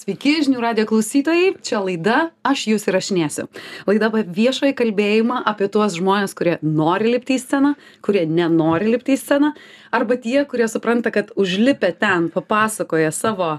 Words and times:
Sveiki, 0.00 0.30
žinių 0.40 0.62
radio 0.64 0.86
klausytojai, 0.88 1.50
čia 1.60 1.76
laida 1.84 2.30
Aš 2.46 2.62
jūs 2.70 2.86
įrašinėsiu. 2.88 3.42
Laida 3.84 4.08
apie 4.08 4.22
viešoją 4.32 4.72
kalbėjimą, 4.78 5.42
apie 5.50 5.66
tuos 5.68 5.98
žmonės, 5.98 6.32
kurie 6.38 6.54
nori 6.64 7.10
lipti 7.12 7.34
į 7.36 7.40
sceną, 7.42 7.74
kurie 8.00 8.22
nenori 8.24 8.94
lipti 8.94 9.12
į 9.12 9.18
sceną, 9.20 9.50
arba 9.92 10.16
tie, 10.22 10.38
kurie 10.48 10.70
supranta, 10.72 11.12
kad 11.12 11.34
užlipę 11.36 11.90
ten 12.00 12.30
papasakoja 12.32 13.10
savo 13.12 13.50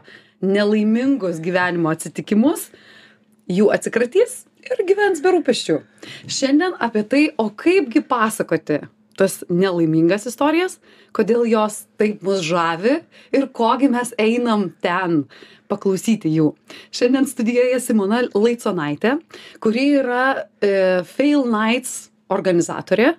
nelaimingus 0.42 1.38
gyvenimo 1.46 1.94
atsitikimus, 1.94 2.72
jų 3.46 3.70
atsikratys 3.78 4.40
ir 4.66 4.82
gyvens 4.90 5.22
be 5.22 5.36
rūpeščių. 5.38 5.78
Šiandien 6.26 6.74
apie 6.82 7.06
tai, 7.06 7.24
o 7.38 7.52
kaipgi 7.54 8.02
pasakoti 8.02 8.82
tas 9.22 9.42
nelaimingas 9.54 10.26
istorijas, 10.30 10.80
kodėl 11.14 11.46
jos 11.50 11.84
taip 12.02 12.24
mus 12.26 12.42
žavi 12.46 12.98
ir 13.36 13.50
kogi 13.54 13.92
mes 13.92 14.16
einam 14.22 14.70
ten 14.82 15.22
paklausyti 15.72 16.32
jų. 16.34 16.52
Šiandien 16.96 17.28
studijoje 17.30 17.80
Simona 17.84 18.24
Laiconaitė, 18.34 19.20
kuri 19.64 19.86
yra 20.02 20.26
e, 20.42 20.74
Fail 21.08 21.46
Nights 21.48 22.10
organizatorė, 22.32 23.14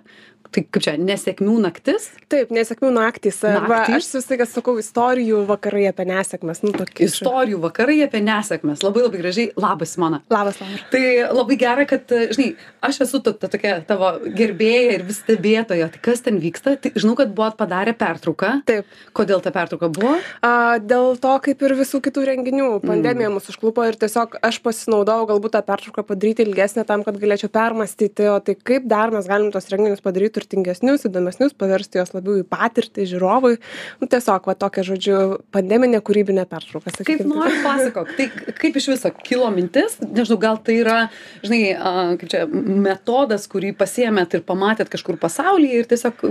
tai 0.53 0.63
kaip 0.65 0.83
čia 0.85 0.95
nesėkmių 1.01 1.55
naktis? 1.63 2.09
Taip 2.31 2.51
nesėkmių 2.53 2.91
naktys 2.95 3.39
arba 3.47 3.83
aš 3.87 4.09
visą 4.13 4.33
laiką 4.33 4.47
sakau 4.49 4.75
istorijų 4.81 5.43
vakarai 5.49 5.87
apie 5.89 6.05
nesėkmes 6.09 6.63
nu 6.65 6.73
tokį 6.75 7.07
istorijų 7.07 7.61
vakarai 7.63 7.99
apie 8.05 8.21
nesėkmes. 8.25 8.83
Labai 8.85 9.05
labai 9.05 9.21
gražiai. 9.21 9.51
Labas 9.59 9.95
simona. 9.95 10.21
Labas 10.33 10.59
laura. 10.61 10.79
Tai 10.93 11.03
labai 11.33 11.57
gera 11.61 11.87
kad 11.89 12.09
žinai 12.09 12.53
aš 12.83 13.01
esu 13.07 13.21
ta, 13.25 13.33
tokia 13.35 13.75
tavo 13.87 14.13
gerbėja 14.37 14.97
ir 14.97 15.05
vis 15.07 15.21
stebėtoja. 15.23 15.89
Tai 15.93 16.03
kas 16.05 16.23
ten 16.25 16.39
vyksta? 16.43 16.75
Tai 16.81 16.93
žinau 16.95 17.15
kad 17.19 17.33
buvot 17.35 17.57
padarę 17.59 17.95
pertrauką. 17.97 18.53
Taip. 18.69 18.89
Kodėl 19.15 19.43
ta 19.43 19.53
pertrauka 19.55 19.89
buvo? 19.93 20.15
A, 20.43 20.79
dėl 20.81 21.17
to 21.21 21.33
kaip 21.43 21.63
ir 21.65 21.75
visų 21.79 22.01
kitų 22.03 22.25
renginių 22.29 22.69
pandemija 22.83 23.29
mm. 23.29 23.37
mus 23.37 23.49
užklupo 23.51 23.85
ir 23.87 23.97
tiesiog 23.99 24.37
aš 24.43 24.59
pasinaudojau 24.65 25.27
galbūt 25.33 25.55
tą 25.55 25.63
pertrauką 25.65 26.05
padaryti 26.07 26.45
ilgesnę 26.47 26.85
tam 26.87 27.05
kad 27.05 27.17
galėčiau 27.21 27.51
permąstyti 27.53 28.27
o 28.31 28.37
tai 28.43 28.55
kaip 28.55 28.87
dar 28.89 29.13
mes 29.13 29.27
galim 29.29 29.51
tuos 29.53 29.69
renginius 29.71 30.03
padaryti 30.03 30.42
turtingesnius 30.43 31.07
įdomesnius 31.07 31.55
paversti 31.57 32.01
juos 32.01 32.13
labiau 32.15 32.41
į 32.41 32.45
patirtį 32.51 33.07
žiūrovui. 33.13 33.55
Nu 34.01 34.09
tiesiog 34.11 34.49
va 34.49 34.55
tokia 34.59 34.83
žodžiu 34.87 35.17
pandeminė 35.55 36.03
kūrybinė 36.05 36.45
pertrauka 36.51 36.93
kaip 36.99 37.23
nori 37.27 37.61
pasakok. 37.63 38.13
Tai 38.17 38.29
kaip 38.59 38.79
iš 38.79 38.89
viso 38.93 39.13
kilo 39.23 39.49
mintis? 39.55 39.97
Nežinau 40.03 40.39
gal 40.41 40.59
tai 40.63 40.79
yra 40.81 40.99
žinai 41.45 41.61
kaip 42.21 42.29
čia 42.33 42.45
metodas 42.51 43.47
kurį 43.51 43.73
pasiėmėt 43.79 44.37
ir 44.37 44.45
pamatėt 44.47 44.91
kažkur 44.93 45.19
pasaulyje 45.21 45.83
ir 45.83 45.91
tiesiog 45.91 46.25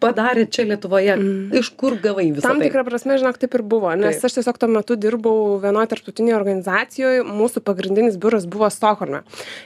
padarėt 0.00 0.52
čia 0.54 0.66
Lietuvoje? 0.68 1.14
Mm. 1.16 1.60
iš 1.60 1.72
kur 1.80 1.96
gavai 2.00 2.30
visą 2.32 2.46
tam 2.46 2.60
tai? 2.60 2.68
tikrą 2.68 2.84
prasme 2.88 3.18
žinok 3.20 3.38
taip 3.40 3.54
ir 3.58 3.64
buvo 3.66 3.92
nes 3.98 4.24
aš 4.24 4.38
tiesiog 4.38 4.58
tuo 4.60 4.70
metu 4.72 4.96
dirbau 5.00 5.58
vienoje 5.62 5.92
tarptautinėje 5.94 6.36
organizacijoje 6.38 7.24
mūsų 7.28 7.62
pagrindinis 7.66 8.18
biuras 8.20 8.46
buvo 8.50 8.70
Stokholme. 8.72 9.22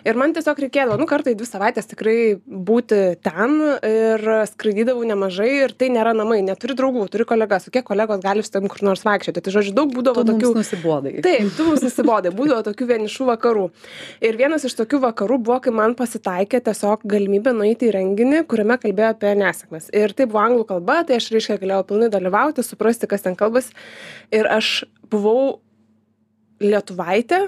Ir 0.06 0.18
man 0.18 0.34
tiesiog 0.36 0.60
reikėdavo 0.64 0.98
nu 1.00 1.08
kartą 1.10 1.32
į 1.32 1.38
dvi 1.38 1.48
savaitės 1.48 1.90
tikrai 1.90 2.16
būti 2.44 3.00
ten 3.24 3.56
ir 3.86 4.24
skraidydavau 4.50 5.04
nemažai 5.08 5.50
ir 5.64 5.74
tai 5.78 5.90
nėra 5.94 6.14
namai 6.16 6.40
neturi 6.46 6.76
draugų 6.78 7.06
turi 7.12 7.26
kolegas 7.28 7.68
o 7.68 7.74
kiek 7.74 7.86
kolegos 7.86 8.22
gali 8.24 8.44
su 8.44 8.52
tavim 8.54 8.70
kur 8.72 8.84
nors 8.86 9.04
vaikščioti? 9.06 9.42
Tai 9.44 9.54
žodžiu 9.58 9.74
daug 9.76 9.92
būdavo 9.94 10.24
tokių 10.26 10.52
nusibodai. 10.58 11.14
Taip 11.24 11.52
tu 11.56 11.68
mums 11.68 11.84
nusibodai. 11.84 12.32
Būdavo 12.34 12.64
tokių 12.70 12.88
vienišų 12.92 13.28
vakarų. 13.30 13.68
Ir 14.24 14.38
vienas 14.40 14.66
iš 14.66 14.76
tokių 14.80 15.02
vakarų 15.08 15.40
buvo 15.46 15.60
kai 15.64 15.74
man 15.74 15.96
pasitaikė 15.98 16.62
tiesiog 16.68 17.04
galimybė 17.10 17.54
nueiti 17.56 17.90
į 17.90 17.94
renginį 17.98 18.44
kuriame 18.50 18.78
kalbėjo 18.80 19.12
apie 19.14 19.34
nesėkmes. 19.38 19.90
Ir 19.94 20.14
tai 20.16 20.23
buvo 20.30 20.42
anglų 20.44 20.66
kalba 20.68 21.02
tai 21.06 21.18
aš 21.20 21.30
reiškia 21.34 21.60
galėjau 21.62 21.84
pilnai 21.90 22.10
dalyvauti 22.12 22.64
suprasti 22.66 23.10
kas 23.10 23.26
ten 23.26 23.36
kalbasi. 23.38 23.74
Ir 24.34 24.48
aš 24.50 24.84
buvau 25.12 25.60
lietuvaitė 26.62 27.46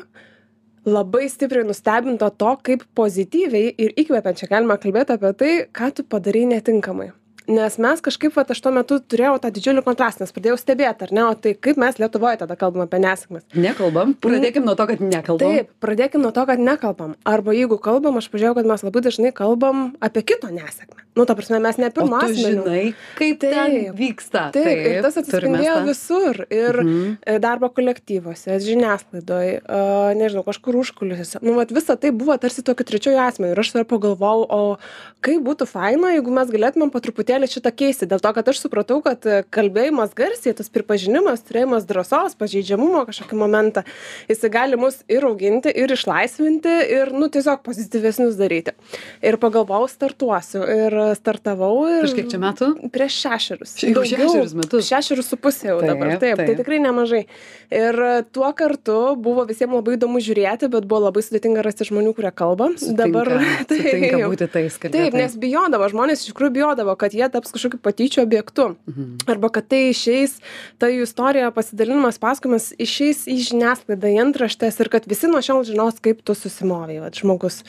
labai 0.86 1.28
stipriai 1.28 1.66
nustebinta 1.66 2.30
to 2.30 2.56
kaip 2.62 2.86
pozityviai 2.98 3.74
ir 3.74 3.94
įkvepiančiai 3.98 4.50
galima 4.50 4.78
kalbėt 4.80 5.12
apie 5.14 5.32
tai 5.38 5.52
ką 5.74 5.92
tu 5.94 6.06
padarei 6.06 6.47
netinkamai. 6.48 7.10
Nes 7.47 7.76
mes 7.78 8.00
kažkaip 8.03 8.34
vat 8.34 8.48
aš 8.50 8.59
tuo 8.62 8.72
metu 8.75 8.98
turėjau 8.98 9.36
tą 9.42 9.53
didžiulį 9.54 9.84
kontrastą 9.86 10.25
nes 10.25 10.34
pradėjau 10.34 10.56
stebėt 10.59 11.04
ar 11.06 11.12
ne 11.15 11.26
o 11.28 11.34
tai 11.38 11.54
kaip 11.54 11.78
mes 11.78 11.98
lietuvoj 12.03 12.41
tada 12.42 12.59
kalbam 12.59 12.86
apie 12.86 12.98
nesėkmes? 13.03 13.47
Nekalbam? 13.54 14.16
Pradėkim 14.22 14.66
nuo 14.66 14.75
to 14.78 14.88
kad 14.91 15.03
nekalbam. 15.03 15.54
Taip 15.54 15.70
pradėkim 15.82 16.26
nuo 16.26 16.34
to 16.34 16.47
kad 16.50 16.62
nekalbam. 16.62 17.15
Arba 17.22 17.54
jeigu 17.54 17.78
kalbam 17.82 18.19
aš 18.19 18.31
pažiūrėjau 18.34 18.59
kad 18.59 18.70
mes 18.75 18.86
labai 18.88 19.06
dažnai 19.06 19.34
kalbam 19.34 19.92
apie 20.03 20.26
kito 20.26 20.50
nesėkmę 20.50 21.06
nu 21.16 21.25
ta 21.25 21.34
prasme 21.38 21.59
mes 21.65 21.78
ne 21.81 21.91
pirmu 21.91 22.19
asmeniu 22.21 22.62
žinai 22.62 22.82
kaip 23.19 23.41
ten 23.41 23.77
vyksta. 23.97 24.50
Taip 24.54 24.69
ir 24.69 25.03
tas 25.04 25.16
atsispindėjo 25.21 25.77
visur. 25.87 26.43
Ir 26.53 26.81
Mhm. 26.82 27.16
e, 27.27 27.38
darbo 27.43 27.71
kolektyvuose 27.72 28.59
žiniasklaidoj 28.60 29.47
a, 29.65 29.81
nežinau 30.19 30.44
kažkur 30.47 30.77
užkulisiuose. 30.82 31.41
Nu 31.43 31.56
vat 31.56 31.72
visa 31.72 31.97
tai 31.97 32.10
buvo 32.12 32.37
tarsi 32.38 32.62
tokiu 32.62 32.84
trečiuoju 32.87 33.19
asmeniu. 33.22 33.53
Ir 33.56 33.60
aš 33.60 33.72
tada 33.72 33.84
pagalvojau 33.88 34.47
o 34.50 34.77
kaip 35.25 35.43
būtų 35.47 35.66
faina 35.66 36.12
jeigu 36.15 36.31
mes 36.31 36.50
galėtumėm 36.53 36.93
po 36.93 37.00
truputėlį 37.00 37.48
šitą 37.50 37.72
keisti. 37.72 38.06
Dėl 38.10 38.21
to 38.21 38.33
kad 38.37 38.48
aš 38.48 38.60
supratau 38.65 39.00
kad 39.04 39.25
e, 39.27 39.43
kalbėjimas 39.50 40.15
garsiai 40.16 40.54
tas 40.56 40.69
pripažinimas 40.72 41.43
turėjimas 41.47 41.87
drąsos 41.88 42.37
pažeidžiamumo 42.38 43.06
kažkokį 43.09 43.38
momentą 43.41 43.84
jisai 44.28 44.50
gali 44.53 44.77
mus 44.77 45.00
ir 45.09 45.25
auginti 45.25 45.72
ir 45.72 45.93
išlaisvinti 45.97 46.77
ir 46.98 47.12
nu 47.16 47.28
tiesiog 47.33 47.62
pozityvesnius 47.66 48.37
daryti. 48.38 48.77
Ir 49.22 49.38
pagalvojau 49.43 49.88
startuosiu. 49.91 50.62
Ir 50.66 50.97
startavau 51.15 51.87
ir 51.89 52.03
prieš 52.03 52.15
kiek 52.19 52.28
čia 52.33 52.39
metų? 52.43 52.69
prieš 52.91 53.19
šešerius. 53.22 53.75
Jau 53.84 54.03
šešerius 54.03 54.55
metus. 54.59 54.89
Šešerius 54.89 55.28
su 55.31 55.37
puse 55.37 55.69
jau 55.69 55.78
dabar. 55.81 56.17
Taip, 56.17 56.21
taip 56.21 56.37
tai 56.41 56.47
taip. 56.50 56.59
tikrai 56.62 56.78
nemažai. 56.83 57.22
Ir 57.71 57.99
tuo 58.34 58.50
kartu 58.56 58.97
buvo 59.21 59.45
visiem 59.49 59.71
labai 59.75 59.97
įdomu 59.99 60.19
žiūrėti 60.22 60.71
bet 60.72 60.87
buvo 60.89 61.05
labai 61.06 61.22
sudėtinga 61.27 61.62
rasti 61.66 61.87
žmonių 61.91 62.15
kurie 62.16 62.31
kalba. 62.34 62.71
Dabar 62.81 63.31
Sutinka- 63.31 63.66
sutinka 63.81 64.22
būti 64.33 64.49
tais 64.53 64.78
taip 64.78 64.87
kalbėtojais. 64.93 65.15
nes 65.21 65.37
bijodavo 65.43 65.89
žmonės 65.93 66.25
iš 66.25 66.33
tikrųjų 66.33 66.55
bijodavo 66.61 66.97
kad 66.97 67.12
jie 67.15 67.28
taps 67.31 67.53
kažkokiu 67.55 67.83
patyčių 67.83 68.22
objektu. 68.27 68.69
Mhm. 68.87 69.16
arba 69.28 69.49
kad 69.50 69.66
tai 69.69 69.91
išeis 69.93 70.39
ta 70.78 70.87
jų 70.91 71.05
istorija 71.06 71.50
pasidalinimas 71.55 72.19
pasakojimas 72.22 72.71
išeis 72.78 73.27
į 73.28 73.37
žiniasklaidą 73.50 74.09
į 74.15 74.21
antraštes 74.25 74.81
ir 74.81 74.89
kad 74.93 75.05
visi 75.11 75.27
nuo 75.28 75.43
šiol 75.43 75.65
žinos 75.66 75.99
kaip 76.03 76.22
tu 76.25 76.34
susimovei 76.34 77.00
vat 77.03 77.15
žmogus. 77.19 77.62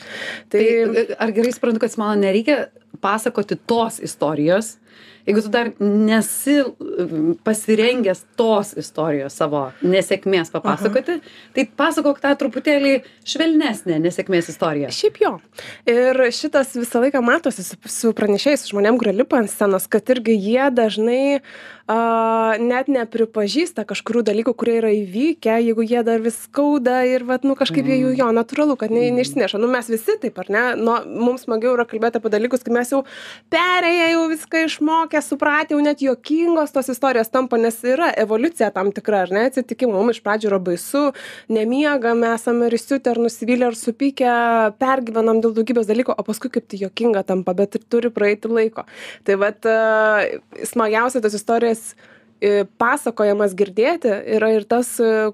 Tai 0.48 0.58
Tai 0.58 1.16
ar 1.18 1.30
gerai 1.32 1.52
suprantu, 1.54 1.80
kad 1.80 1.94
man 1.98 2.20
nereikia 2.22 2.68
pasakoti 3.00 3.56
tos 3.66 4.00
istorijos, 4.00 4.78
jeigu 5.28 5.44
tu 5.44 5.52
dar 5.52 5.70
nesi 5.78 6.56
mm, 6.64 7.38
pasirengęs 7.44 8.24
tos 8.38 8.72
istorijos 8.80 9.36
savo 9.36 9.68
nesėkmės 9.84 10.52
papasakoti, 10.54 11.18
tai 11.56 11.66
pasakok 11.78 12.22
tą 12.24 12.32
truputėlį 12.40 12.94
švelnesnę 13.28 14.00
nesėkmės 14.02 14.48
istoriją. 14.54 14.92
Šiaip 14.94 15.20
jo. 15.22 15.34
Ir 15.88 16.22
šitas 16.34 16.72
visą 16.78 17.04
laiką 17.04 17.22
matosi 17.24 17.66
su, 17.66 17.76
su 17.84 18.14
pranešėjais, 18.16 18.64
su 18.64 18.72
žmonėm, 18.72 19.00
kurie 19.00 19.16
lipa 19.16 19.42
ant 19.42 19.52
scenos, 19.52 19.88
kad 19.90 20.08
irgi 20.14 20.38
jie 20.38 20.70
dažnai 20.74 21.22
a, 21.88 22.56
net 22.60 22.88
nepripažįsta 22.92 23.84
kažkurių 23.88 24.24
dalykų, 24.28 24.54
kurie 24.58 24.78
yra 24.80 24.92
įvykę, 24.96 25.58
jeigu 25.64 25.84
jie 25.88 26.02
dar 26.06 26.22
vis 26.24 26.36
skauda 26.46 27.00
ir, 27.08 27.24
vat, 27.28 27.44
nu, 27.48 27.56
kažkaip 27.58 27.88
jie 27.88 28.00
jų 28.02 28.14
jo, 28.20 28.28
natūralu, 28.36 28.78
kad 28.80 28.92
ne, 28.94 29.08
neišsineša. 29.16 29.60
Nu, 29.60 29.70
mes 29.72 29.88
visi 29.92 30.18
taip, 30.20 30.38
ar 30.40 30.52
ne? 30.52 30.64
Nu, 30.80 30.96
mums 31.28 31.46
smagiau 31.46 31.74
yra 31.76 31.86
kalbėti 31.88 32.20
apie 32.20 32.32
dalykus, 32.32 32.64
kai 32.64 32.76
mes 32.76 32.92
jau 32.92 33.04
perėję, 33.52 34.10
jau 34.14 34.26
viską 34.32 34.64
išmokę, 34.68 35.17
supratę, 35.24 35.74
jau 35.74 35.82
net 35.84 36.02
juokingos 36.04 36.72
tos 36.74 36.90
istorijos 36.92 37.30
tampa, 37.32 37.58
nes 37.60 37.76
yra 37.86 38.10
evoliucija 38.22 38.70
tam 38.74 38.92
tikra, 38.94 39.24
ar 39.26 39.32
ne, 39.34 39.46
atsitikimų. 39.50 39.94
Mums 39.96 40.18
iš 40.18 40.22
pradžių 40.26 40.50
yra 40.50 40.60
baisu, 40.62 41.04
nemiegam, 41.52 42.24
esame 42.30 42.70
risiutę 42.72 43.12
ar 43.12 43.22
nusivylę 43.22 43.70
ar 43.70 43.78
supykę, 43.78 44.34
pergyvenam 44.82 45.42
dėl 45.44 45.56
daugybės 45.56 45.88
dalykų, 45.90 46.14
o 46.14 46.26
paskui 46.26 46.52
kaip 46.54 46.68
tai 46.70 46.82
juokinga 46.84 47.24
tampa, 47.28 47.56
bet 47.58 47.78
ir 47.78 47.84
turi 47.90 48.12
praeiti 48.14 48.52
laiko. 48.52 48.86
Tai 49.28 49.40
vad, 49.42 49.68
smagiausia 50.72 51.22
tas 51.24 51.36
istorijas 51.36 51.92
e, 52.40 52.64
pasakojamas 52.80 53.56
girdėti 53.58 54.12
yra 54.38 54.54
ir 54.56 54.66
tas, 54.68 54.94
e, 55.02 55.30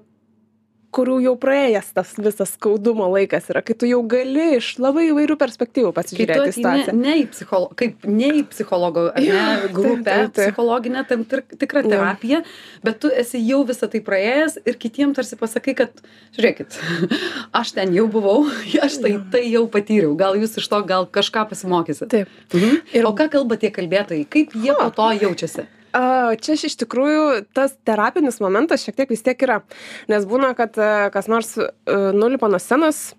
kurių 0.95 1.17
jau 1.25 1.33
praėjęs 1.39 1.89
tas 1.97 2.13
visas 2.23 2.53
skaudumo 2.55 3.07
laikas 3.11 3.49
yra, 3.51 3.61
kai 3.65 3.75
tu 3.75 3.87
jau 3.89 3.99
gali 4.07 4.45
iš 4.57 4.69
labai 4.79 5.09
įvairių 5.09 5.35
perspektyvų 5.41 5.91
pasižiūrėti 5.97 6.51
į 6.51 6.55
situaciją. 6.55 6.93
ne 6.95 7.15
į 7.21 7.25
psicholo, 7.33 7.69
kaip 7.75 8.05
ne 8.07 8.29
į 8.39 8.43
psichologo 8.53 9.03
ne, 9.11 9.25
taip, 9.25 9.73
grupę, 9.75 10.03
taip, 10.07 10.31
taip. 10.31 10.39
psichologinę, 10.39 11.03
tam 11.09 11.25
tik- 11.27 11.57
tikrą 11.61 11.83
terapiją, 11.89 12.41
bet 12.87 12.99
tu 13.03 13.11
esi 13.11 13.41
jau 13.43 13.61
visą 13.67 13.89
tai 13.91 13.99
praėjęs 14.07 14.57
ir 14.65 14.79
kitiem 14.85 15.13
tarsi 15.17 15.35
pasakai, 15.39 15.75
kad, 15.83 16.03
žiūrėkit, 16.37 16.79
aš 17.61 17.75
ten 17.75 17.91
jau 17.97 18.07
buvau, 18.11 18.45
aš 18.87 18.99
tai, 19.03 19.15
tai 19.35 19.43
jau 19.51 19.65
patyriau, 19.71 20.15
gal 20.19 20.39
jūs 20.39 20.55
iš 20.63 20.71
to 20.71 20.81
gal 20.87 21.05
kažką 21.11 21.45
pasimokysit. 21.51 22.09
Taip. 22.15 22.31
Mhm. 22.55 22.81
Ir- 22.95 23.05
O 23.05 23.13
ką 23.13 23.27
kalba 23.29 23.59
tie 23.61 23.69
kalbėtojai, 23.75 24.23
kaip 24.31 24.55
jie 24.57 24.73
po 24.79 24.87
to 24.95 25.11
jaučiasi? 25.21 25.67
Čia 25.95 26.55
iš 26.59 26.75
tikrųjų 26.81 27.45
tas 27.55 27.77
terapinis 27.87 28.41
momentas 28.43 28.83
šiek 28.83 28.97
tiek 28.97 29.13
vis 29.13 29.23
tiek 29.23 29.39
yra, 29.47 29.61
nes 30.11 30.25
būna, 30.27 30.51
kad 30.57 30.75
e, 30.75 30.89
kas 31.13 31.29
nors 31.31 31.53
e, 31.55 31.69
nulipa 32.15 32.49
nuo 32.51 32.59
scenos 32.59 33.13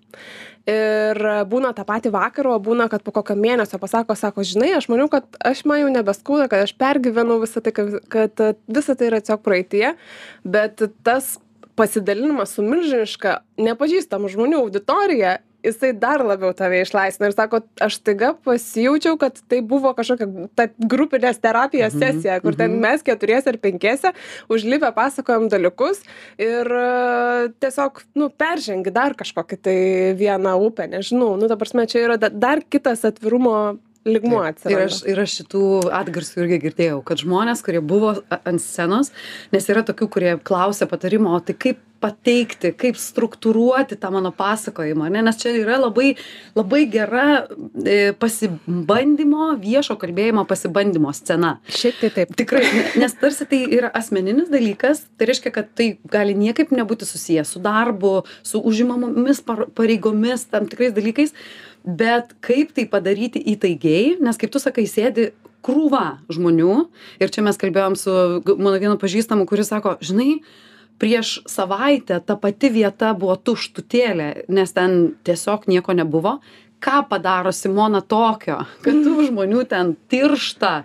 ir 0.67 1.17
būna 1.49 1.71
tą 1.73 1.85
patį 1.87 2.11
vakarą, 2.13 2.57
o 2.57 2.61
būna, 2.61 2.89
kad 2.91 3.01
po 3.01 3.13
kokio 3.15 3.37
mėnesio 3.39 3.79
pasako, 3.81 4.17
sako, 4.19 4.45
žinai, 4.45 4.73
aš 4.77 4.89
maniau, 4.91 5.07
kad 5.09 5.25
aš 5.39 5.63
man 5.65 5.81
jau 5.81 5.89
nebeskauda, 5.95 6.49
kad 6.51 6.67
aš 6.67 6.75
pergyvenau 6.77 7.39
visą 7.41 7.63
tai, 7.65 7.73
kad, 7.73 7.97
kad 8.13 8.45
e, 8.45 8.53
visa 8.69 8.93
tai 8.93 9.09
yra 9.09 9.23
tiesiog 9.23 9.41
praeitie, 9.47 9.95
bet 10.45 10.85
tas 11.07 11.37
pasidalinimas 11.77 12.53
su 12.57 12.65
milžiniška 12.65 13.39
nepažįstamų 13.61 14.33
žmonių 14.33 14.61
auditorija 14.65 15.37
jisai 15.67 15.91
dar 15.93 16.23
labiau 16.25 16.53
tave 16.57 16.81
išlaisvina 16.83 17.29
ir 17.29 17.35
sako 17.37 17.61
aš 17.83 17.99
staiga 18.01 18.33
pasijaučiau 18.47 19.17
kad 19.21 19.39
tai 19.51 19.61
buvo 19.61 19.93
kažkokia 19.97 20.47
ta 20.55 20.67
grupinės 20.79 21.39
terapijos 21.43 21.93
Mhm, 21.93 22.03
sesija 22.03 22.39
kur 22.43 22.55
ten 22.55 22.71
mhm. 22.71 22.81
mes 22.87 23.03
keturiese 23.05 23.51
ar 23.53 23.57
penkiese 23.63 24.11
užlipę 24.49 24.91
pasakojam 24.95 25.47
dalykus 25.51 26.01
ir 26.41 26.67
e, 26.67 27.49
tiesiog 27.61 28.01
nu 28.19 28.29
peržengi 28.29 28.91
dar 28.93 29.15
kažkokį 29.19 29.57
tai 29.61 29.77
vieną 30.19 30.55
upę 30.67 30.87
nežinau 30.91 31.35
nu 31.39 31.47
ta 31.51 31.55
prasme 31.59 31.85
čia 31.87 32.05
yra 32.07 32.17
da- 32.17 32.29
dar 32.33 32.61
kitas 32.69 33.05
atvirumo 33.07 33.77
lygmuo 34.07 34.41
Ir 34.43 34.51
atsiranda. 34.51 34.85
Aš, 34.89 35.01
ir 35.11 35.21
aš 35.23 35.35
šitų 35.41 35.63
atgarsių 36.01 36.43
irgi 36.45 36.61
girdėjau, 36.67 37.01
kad 37.07 37.23
žmonės, 37.23 37.63
kurie 37.65 37.81
buvo 37.83 38.15
ant 38.39 38.63
scenos, 38.63 39.11
nes 39.53 39.69
yra 39.71 39.83
tokių, 39.87 40.09
kurie 40.13 40.33
klausia 40.47 40.89
patarimo, 40.89 41.35
o 41.35 41.43
tai 41.43 41.57
kaip 41.57 41.83
pateikti, 42.01 42.71
kaip 42.77 42.97
struktūruoti 42.99 43.97
tą 43.99 44.11
mano 44.13 44.31
pasakojimą, 44.35 45.09
ne? 45.13 45.23
nes 45.25 45.39
čia 45.41 45.53
yra 45.57 45.79
labai, 45.81 46.11
labai 46.57 46.83
gera 46.93 47.25
e, 47.41 48.13
pasibandymo, 48.21 49.51
viešo 49.61 49.97
kalbėjimo 49.99 50.45
pasibandymo 50.49 51.13
scena. 51.17 51.55
šiaip 51.73 52.01
tai 52.03 52.11
taip. 52.19 52.35
Tikrai, 52.37 52.63
ne- 52.75 52.87
nes 53.03 53.17
tarsi 53.17 53.47
tai 53.49 53.63
yra 53.79 53.91
asmeninis 53.97 54.51
dalykas, 54.53 55.05
tai 55.17 55.31
reiškia, 55.31 55.53
kad 55.55 55.71
tai 55.77 55.89
gali 56.13 56.37
niekaip 56.37 56.73
nebūti 56.75 57.07
susijęs 57.09 57.55
su 57.55 57.63
darbu, 57.63 58.19
su 58.45 58.61
užimamomis 58.61 59.41
par- 59.45 59.67
pareigomis, 59.77 60.45
tam 60.51 60.69
tikrais 60.69 60.93
dalykais, 60.95 61.33
bet 61.87 62.35
kaip 62.43 62.73
tai 62.75 62.85
padaryti 62.91 63.41
įtaigiai, 63.53 64.17
nes 64.23 64.39
kaip 64.39 64.51
tu 64.51 64.59
sakai, 64.61 64.85
sėdi 64.89 65.31
krūva 65.65 66.19
žmonių 66.31 66.75
ir 67.23 67.31
čia 67.33 67.43
mes 67.45 67.59
kalbėjom 67.59 67.95
su 67.99 68.13
mano 68.55 68.77
vienu 68.79 68.95
pažįstamu, 68.99 69.47
kuris 69.49 69.71
sako, 69.71 69.95
žinai, 70.03 70.41
prieš 71.01 71.41
savaitę 71.49 72.19
ta 72.25 72.37
pati 72.39 72.71
vieta 72.73 73.13
buvo 73.17 73.37
tuštutėlė, 73.39 74.47
nes 74.51 74.73
ten 74.75 74.97
tiesiog 75.27 75.67
nieko 75.71 75.95
nebuvo. 75.97 76.37
Ką 76.77 76.99
padaro 77.09 77.49
Simona 77.55 78.03
tokio, 78.05 78.59
kad 78.85 78.99
tų 79.01 79.23
žmonių 79.31 79.63
ten 79.69 79.95
tiršta 80.11 80.83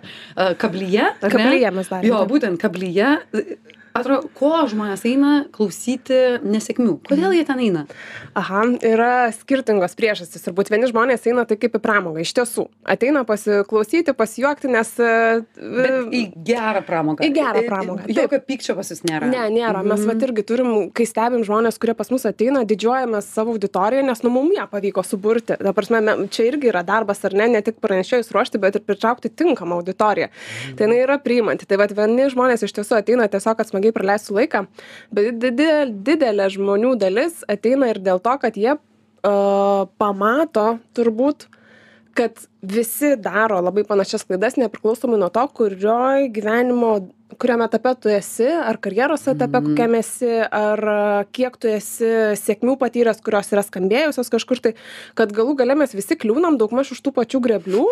kablyje? 0.61 1.11
Kablyje 1.21 1.73
mes 1.75 1.91
darėm, 1.91 2.07
Jo, 2.09 2.23
būtent 2.29 2.61
kablyje. 2.61 3.19
Atrodo, 3.93 4.25
ko 4.33 4.49
žmonės 4.65 5.03
eina 5.05 5.31
klausyti 5.53 6.15
nesėkmių? 6.41 6.95
Kodėl 7.05 7.35
jie 7.37 7.43
ten 7.45 7.59
eina? 7.61 7.83
Aha, 8.33 8.63
yra 8.89 9.09
skirtingos 9.35 9.93
priežastys. 9.99 10.41
Turbūt 10.47 10.71
vieni 10.73 10.87
žmonės 10.89 11.27
eina 11.29 11.43
tai 11.45 11.59
kaip 11.61 11.75
į 11.77 11.81
pramogą. 11.83 12.23
Iš 12.25 12.31
tiesų, 12.39 12.65
ateina 12.89 13.21
pasiklausyti, 13.29 14.15
pasijuokti, 14.17 14.71
nes... 14.73 14.93
e, 14.97 15.43
Bet 15.53 16.09
į 16.09 16.21
gerą 16.49 16.81
pramogą. 16.87 17.27
Į 17.27 17.35
gerą 17.37 17.61
pramogą. 17.67 18.07
Jokio 18.17 18.39
pykčio 18.47 18.75
pas 18.79 18.89
jūs 18.89 19.03
nėra. 19.05 19.29
Ne, 19.29 19.43
nėra. 19.53 19.83
Mes 19.85 20.01
Mhm. 20.01 20.09
vat 20.09 20.25
irgi 20.25 20.45
turim, 20.49 20.71
kai 20.89 21.05
stebim 21.05 21.45
žmonės, 21.45 21.77
kurie 21.77 21.93
pas 21.99 22.09
mus 22.09 22.25
ateina, 22.25 22.65
didžiuojamės 22.65 23.29
savo 23.29 23.53
auditoriją, 23.53 24.01
nes 24.09 24.23
nu 24.25 24.33
mum 24.33 24.49
ją 24.57 24.65
pavyko 24.73 25.05
suburti. 25.05 25.53
Ta 25.61 25.71
prasme, 25.77 26.01
me- 26.01 26.17
čia 26.33 26.47
irgi 26.49 26.71
yra 26.73 26.81
darbas, 26.83 27.21
ar 27.29 27.37
ne, 27.37 27.45
ne 27.53 27.61
tik 27.61 27.77
pranešėjus 27.79 28.33
ruošti, 28.33 28.57
bet 28.65 28.81
ir 28.81 28.81
pritraukti 28.89 29.29
tinkamą 29.29 29.77
auditoriją. 29.83 30.31
Tai 30.77 30.87
jinai 30.89 30.99
yra 31.05 31.19
priimanti. 31.21 31.69
Tai 31.69 31.77
vad 31.77 31.93
vieni 31.93 32.25
žmonės 32.33 32.65
iš 32.65 32.73
tiesų 32.81 32.97
ateina 32.97 33.29
tiesiog, 33.29 33.55
kad 33.61 33.67
smagiai 33.69 33.82
praleistų 33.91 34.37
laiką, 34.39 34.63
bet 35.11 35.41
didelė, 35.41 36.47
žmonių 36.53 36.95
dalis 37.01 37.43
ateina 37.51 37.91
ir 37.91 37.99
dėl 37.99 38.23
to, 38.23 38.37
kad 38.39 38.55
jie 38.55 38.77
uh, 38.77 39.83
pamato 39.99 40.77
turbūt 40.95 41.49
kad 42.13 42.37
visi 42.61 43.15
daro 43.17 43.57
labai 43.61 43.83
panašias 43.89 44.25
klaidas 44.27 44.57
nepriklausomai 44.61 45.17
nuo 45.17 45.31
to 45.33 45.43
kurioj 45.57 46.29
gyvenimo 46.33 46.91
kuriam 47.39 47.61
etape 47.65 47.93
tu 48.01 48.09
esi 48.09 48.47
ar 48.47 48.77
karjeros 48.77 49.27
etape 49.27 49.59
Mhm. 49.59 49.67
kokiam 49.69 49.95
esi 49.95 50.31
ar 50.51 50.79
kiek 51.31 51.57
tu 51.57 51.67
esi 51.67 52.09
sėkmių 52.39 52.77
patyręs 52.79 53.21
kurios 53.23 53.51
yra 53.53 53.63
skambėjusios 53.63 54.29
kažkur 54.33 54.59
tai 54.61 54.73
kad 55.15 55.31
galų 55.31 55.55
gale 55.57 55.75
mes 55.75 55.93
visi 55.93 56.15
kliūnam 56.15 56.57
daugmaž 56.57 56.91
už 56.95 57.01
tų 57.05 57.13
pačių 57.19 57.41
grėblių 57.45 57.85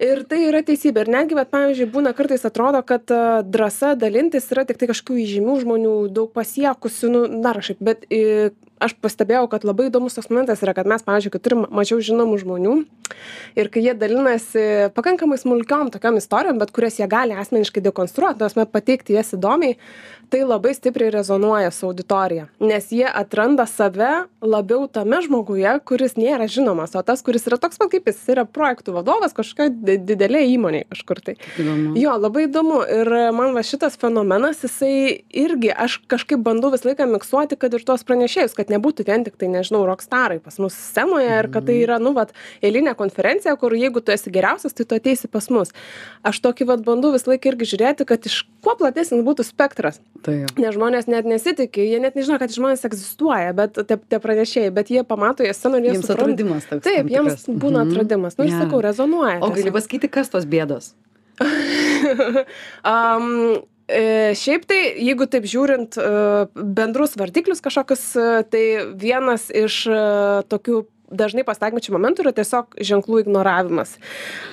ir 0.00 0.24
tai 0.28 0.40
yra 0.48 0.62
teisybė 0.62 1.06
ir 1.06 1.12
netgi 1.16 1.34
vat 1.38 1.50
pavyzdžiui 1.50 1.90
būna 1.92 2.14
kartais 2.14 2.44
atrodo 2.44 2.82
kad 2.82 3.04
drąsa 3.48 3.94
dalintis 3.98 4.50
yra 4.52 4.64
tiktai 4.68 4.88
kažkokių 4.92 5.18
įžymių 5.24 5.60
žmonių 5.64 5.94
daug 6.12 6.32
pasiekusių 6.32 7.10
nu 7.12 7.26
dar 7.42 7.60
kažkaip 7.60 7.80
bet 7.80 8.04
i 8.10 8.50
aš 8.82 8.94
pastebėjau 9.02 9.46
kad 9.52 9.64
labai 9.66 9.88
įdomus 9.90 10.16
toks 10.16 10.30
momentas 10.32 10.62
yra 10.64 10.74
kad 10.76 10.88
mes 10.90 11.04
pavyzdžiui 11.06 11.32
kai 11.34 11.40
turim 11.44 11.64
mažiau 11.74 12.00
žinomų 12.04 12.38
žmonių 12.42 12.74
ir 13.58 13.70
kai 13.74 13.82
jie 13.84 13.94
dalinasi 13.98 14.64
pakankamai 14.96 15.38
smulkiom 15.40 15.90
tokiom 15.94 16.18
istorijom 16.20 16.60
bet 16.62 16.72
kurias 16.76 16.98
jie 17.00 17.08
gali 17.10 17.36
asmeniškai 17.38 17.82
dekonstruot 17.88 18.38
ta 18.38 18.46
prasme 18.46 18.66
pateikti 18.70 19.18
jas 19.18 19.34
įdomiai 19.38 19.78
tai 20.30 20.44
labai 20.44 20.74
stipriai 20.76 21.12
rezonuoja 21.14 21.70
su 21.74 21.88
auditorija 21.90 22.48
nes 22.60 22.90
jie 22.92 23.06
atranda 23.08 23.66
save 23.66 24.12
labiau 24.42 24.86
tame 24.92 25.22
žmoguje 25.24 25.78
kuris 25.88 26.18
nėra 26.20 26.48
žinomas 26.50 26.96
o 26.98 27.02
tas 27.02 27.24
kuris 27.26 27.46
yra 27.50 27.60
toks 27.60 27.80
pat 27.80 27.92
kaip 27.94 28.10
jis 28.10 28.22
yra 28.34 28.44
projektų 28.44 28.96
vadovas 28.98 29.36
kažkokioj 29.36 29.72
di 29.84 29.98
didelėj 30.08 30.54
įmonėj 30.54 30.84
kažkur 30.92 31.20
tai. 31.24 31.34
Jo, 31.98 32.16
labai 32.20 32.46
įdomu. 32.46 32.80
Ir 32.98 33.10
man 33.36 33.54
va 33.56 33.62
šitas 33.66 33.98
fenomenas, 34.00 34.62
jisai 34.64 35.24
irgi, 35.28 35.70
aš 35.72 35.98
kažkaip 36.10 36.42
bandau 36.44 36.72
visą 36.74 36.90
laiką 36.90 37.08
miksuoti, 37.10 37.58
kad 37.60 37.74
ir 37.76 37.84
tuos 37.86 38.04
pranešėjus, 38.08 38.56
kad 38.58 38.72
nebūtų 38.72 39.06
vien 39.08 39.26
tik 39.26 39.38
tai, 39.40 39.50
nežinau, 39.52 39.84
rockstarai 39.88 40.40
pas 40.44 40.58
mus 40.62 40.76
scenoje 40.76 41.28
ir 41.28 41.50
kad 41.54 41.68
tai 41.68 41.78
yra, 41.82 41.98
nu, 42.02 42.14
vat, 42.16 42.34
eilinė 42.64 42.94
konferencija, 42.98 43.56
kur 43.60 43.76
jeigu 43.76 44.02
tu 44.04 44.14
esi 44.14 44.32
geriausias, 44.34 44.76
tai 44.76 44.88
tu 44.88 44.98
ateisi 44.98 45.30
pas 45.30 45.48
mus. 45.52 45.74
Aš 46.26 46.42
tokį 46.44 46.70
vat 46.72 46.84
bandau 46.86 47.12
visą 47.14 47.32
laiką 47.32 47.52
irgi 47.52 47.72
žiūrėti, 47.74 48.08
kad 48.08 48.28
iš 48.28 48.42
kuo 48.64 48.76
platesnis 48.78 49.24
būtų 49.26 49.46
spektras. 49.46 50.00
Tai 50.22 50.34
jo. 50.34 50.46
Nes 50.58 50.74
žmonės 50.74 51.06
net 51.06 51.24
nesitikė, 51.30 51.84
jie 51.86 52.00
net 52.02 52.16
nežino, 52.18 52.38
kad 52.42 52.50
žmonės 52.50 52.82
egzistuoja, 52.88 53.52
bet 53.54 53.78
tie, 53.86 53.96
tie 54.10 54.18
pranešėjai, 54.18 54.72
bet 54.74 54.90
jie 54.90 55.04
pamato 55.06 55.44
jie 55.46 55.52
scenoje 55.54 55.84
ir 55.84 55.86
jie 55.86 55.92
Jiems 55.94 56.06
supranta. 56.08 56.32
atradimas 56.34 56.64
toks. 56.66 56.82
Taip, 56.88 57.04
tam 57.06 57.14
jiems 57.28 57.44
būna 57.62 57.84
Mhm. 57.84 57.92
atradimas. 57.92 58.38
Nu, 58.38 58.44
ir 58.44 58.50
Jo. 58.50 58.58
sakau, 58.64 58.80
rezonuoja. 58.82 59.38
O 59.42 59.50
gali 59.54 59.70
pasakyti, 59.70 60.10
kas 60.10 60.28
tos 60.28 60.44
bėdos? 60.44 60.92
um, 62.84 63.62
e, 63.88 64.34
šiaip 64.38 64.66
tai, 64.68 64.80
jeigu 65.00 65.26
taip 65.30 65.46
žiūrint 65.48 65.96
e, 66.00 66.08
bendrus 66.76 67.14
vardiklius 67.18 67.62
kažkokius, 67.64 68.04
e, 68.18 68.28
tai 68.50 68.64
vienas 69.00 69.48
iš 69.54 69.86
e, 69.86 70.02
tokių 70.50 70.82
dažnai 71.10 71.44
pasitaikančių 71.46 71.94
momentų 71.94 72.24
yra 72.24 72.32
tiesiog 72.36 72.78
ženklų 72.84 73.22
ignoravimas. 73.24 73.94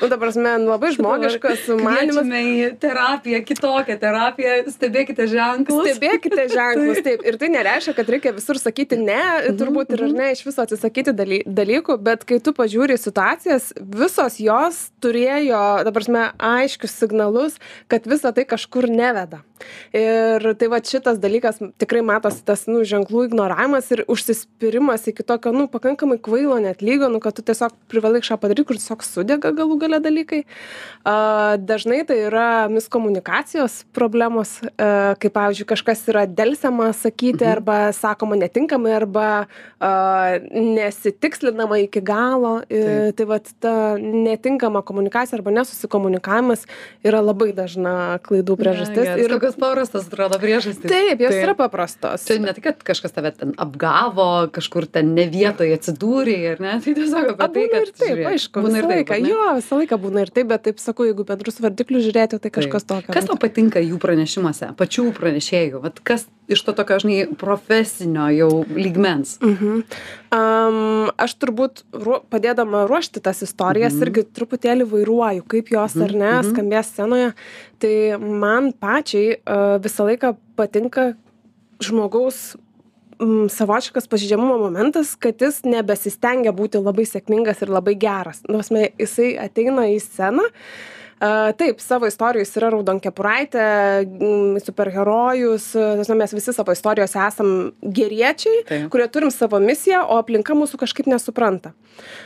Nu, 0.02 0.10
dabar 0.12 0.32
mes 0.32 0.66
labai 0.66 0.92
žmogiškas 0.96 1.68
manimas. 1.80 2.32
Į 2.36 2.70
terapiją, 2.82 3.42
kitokią 3.48 3.98
terapiją, 4.02 4.58
stebėkite 4.74 5.28
ženklus. 5.32 5.90
Stebėkite 5.92 6.48
ženklus, 6.56 7.02
taip. 7.06 7.26
Ir 7.28 7.40
tai 7.42 7.52
nereiškia, 7.54 7.96
kad 7.98 8.12
reikia 8.16 8.36
visur 8.36 8.60
sakyti 8.62 9.00
ne, 9.02 9.22
turbūt 9.60 9.96
ir 9.96 10.06
ar 10.08 10.16
ne 10.16 10.32
iš 10.36 10.46
viso 10.48 10.64
atsisakyti 10.66 11.16
daly, 11.16 11.42
dalykų, 11.48 11.98
bet 12.06 12.26
kai 12.28 12.40
tu 12.44 12.56
pažiūri 12.56 12.98
situacijas, 13.00 13.72
visos 13.80 14.40
jos 14.44 14.82
turėjo, 15.04 15.64
dabar 15.88 16.08
aiškius 16.56 16.96
signalus, 17.02 17.60
kad 17.92 18.08
visa 18.10 18.32
tai 18.36 18.48
kažkur 18.48 18.88
neveda. 18.92 19.44
Ir 19.96 20.44
tai 20.60 20.68
va 20.72 20.82
šitas 20.84 21.20
dalykas 21.24 21.62
tikrai 21.80 22.02
matosi 22.06 22.44
tas, 22.46 22.66
nu, 22.68 22.84
ženklų 22.88 23.30
ignoravimas 23.30 23.88
ir 23.96 24.04
užsispyrimas 24.12 25.08
iki 25.12 25.24
tokio, 25.24 25.54
nu, 25.56 25.68
pakankamai 25.72 26.18
kvailo 26.22 26.58
net 26.64 26.84
lygo, 26.86 27.08
nu, 27.12 27.22
kad 27.24 27.38
tu 27.38 27.46
tiesiog 27.46 27.74
privalai 27.92 28.22
kažką 28.24 28.38
padaryti, 28.42 28.68
kur 28.68 28.80
tiesiog 28.80 29.06
sudega 29.08 29.54
galų 29.56 29.80
gale 29.86 30.02
dalykai. 30.04 30.44
A, 31.08 31.56
dažnai 31.62 32.02
tai 32.08 32.20
yra 32.28 32.68
miskomunikacijos 32.72 33.84
problemos, 33.96 34.58
a, 34.76 35.16
kai, 35.22 35.32
pavyzdžiui, 35.32 35.70
kažkas 35.72 36.04
yra 36.12 36.26
dėlsiama 36.28 36.92
sakyti 36.98 37.46
mhm. 37.46 37.52
arba 37.54 37.80
sakoma 37.96 38.40
netinkamai 38.42 38.96
arba 38.98 39.30
a, 39.80 39.94
nesitikslinama 40.52 41.80
iki 41.86 42.04
galo. 42.06 42.58
Ir, 42.70 43.14
tai 43.16 43.30
va 43.30 43.40
ta 43.40 43.74
netinkama 44.00 44.82
komunikacija 44.86 45.40
arba 45.40 45.54
nesusikomunikavimas 45.56 46.66
yra 47.06 47.22
labai 47.24 47.52
dažna 47.56 48.20
klaidų 48.26 48.58
priežastis. 48.60 49.12
Ir 49.22 49.36
tokios 49.46 49.60
paprastos, 49.62 50.08
atrodo, 50.08 50.40
priežastys. 50.42 50.90
Taip, 50.90 51.20
jos 51.22 51.34
Tai- 51.34 51.44
yra 51.44 51.54
paprastos. 51.56 52.26
Čia 52.26 52.40
ne 52.42 52.54
tik, 52.54 52.64
kad 52.66 52.82
kažkas 52.84 53.14
tave 53.14 53.32
ten 53.32 53.54
apgavo, 53.62 54.50
kažkur 54.52 54.88
ten 54.90 55.14
ne 55.16 55.28
vietoje 55.30 55.76
atsidūrė, 55.78 56.38
ar 56.54 56.64
ne? 56.64 56.74
Tai 56.82 56.94
tiesiog 56.98 57.30
apie 57.36 57.46
A, 57.46 57.48
tai, 57.48 57.66
būna 57.66 57.74
kad... 57.74 57.82
ir 57.82 57.92
taip, 57.94 58.10
žiūrėk, 58.10 58.30
aišku, 58.34 58.64
būna 58.66 58.82
ir 58.82 58.90
taip. 58.90 59.14
ne? 59.22 59.30
Jo, 59.30 59.44
visą 59.60 59.80
laiką 59.82 60.00
būna 60.02 60.26
ir 60.26 60.34
taip, 60.34 60.50
bet 60.50 60.66
taip 60.70 60.82
sakau, 60.82 61.08
jeigu 61.08 61.28
bendrus 61.28 61.62
vardiklius 61.62 62.08
žiūrėti, 62.08 62.42
tai 62.42 62.54
kažkas 62.58 62.88
tokio. 62.90 63.14
Kas 63.14 63.30
tau 63.30 63.38
patinka 63.42 63.84
jų 63.84 64.00
pranešimuose, 64.02 64.74
pačių 64.80 65.10
pranešėjų? 65.20 65.84
Vat 65.86 66.02
kas 66.06 66.26
iš 66.48 66.62
to 66.66 66.74
tokio, 66.78 66.98
žinai, 67.02 67.28
profesinio 67.40 68.28
jau 68.36 68.50
lygmens? 68.70 69.38
Mhm. 69.42 69.84
Um, 70.36 71.10
aš 71.22 71.36
turbūt 71.42 71.84
ruo, 71.94 72.20
padėdama 72.30 72.86
ruošti 72.90 73.22
tas 73.24 73.42
istorijas 73.42 73.94
Mhm. 73.94 74.02
mhm. 74.02 74.08
irgi 74.08 74.26
truputėlį 74.36 74.86
vairuoju, 74.92 75.48
kaip 75.48 75.70
jos 75.70 75.96
ar 75.98 76.12
ne 76.14 76.32
Mhm. 76.42 76.52
skambės 76.52 76.92
scenoje. 76.94 77.34
Tai 77.80 78.18
man 78.20 78.72
pačiai 78.74 79.38
uh, 79.38 79.78
visą 79.80 80.06
laiką 80.06 80.36
patinka 80.56 81.16
žmogaus 81.82 82.56
mm, 83.20 83.48
savotiškas 83.50 84.08
pažydžiamumo 84.08 84.58
momentas, 84.60 85.16
kad 85.16 85.40
jis 85.40 85.62
nebesistengia 85.64 86.52
būti 86.52 86.82
labai 86.84 87.06
sėkmingas 87.08 87.62
ir 87.62 87.70
labai 87.70 87.96
geras. 87.96 88.42
Nors 88.50 88.70
jisai 88.70 89.38
ateina 89.40 89.88
į 89.88 90.02
sceną 90.02 90.44
a, 90.44 90.52
taip, 91.60 91.82
savo 91.84 92.10
istorijos 92.10 92.52
yra 92.60 92.72
raudonkepuraitė, 92.74 93.66
superherojus, 94.66 95.72
mes 96.16 96.36
visi 96.36 96.54
savo 96.56 96.76
istorijos 96.76 97.16
esam 97.20 97.52
geriečiai, 97.82 98.64
taip. 98.68 98.88
kurie 98.94 99.08
turim 99.12 99.32
savo 99.34 99.60
misiją, 99.64 100.04
o 100.10 100.20
aplinka 100.22 100.56
mūsų 100.58 100.80
kažkaip 100.82 101.10
nesupranta. 101.12 101.74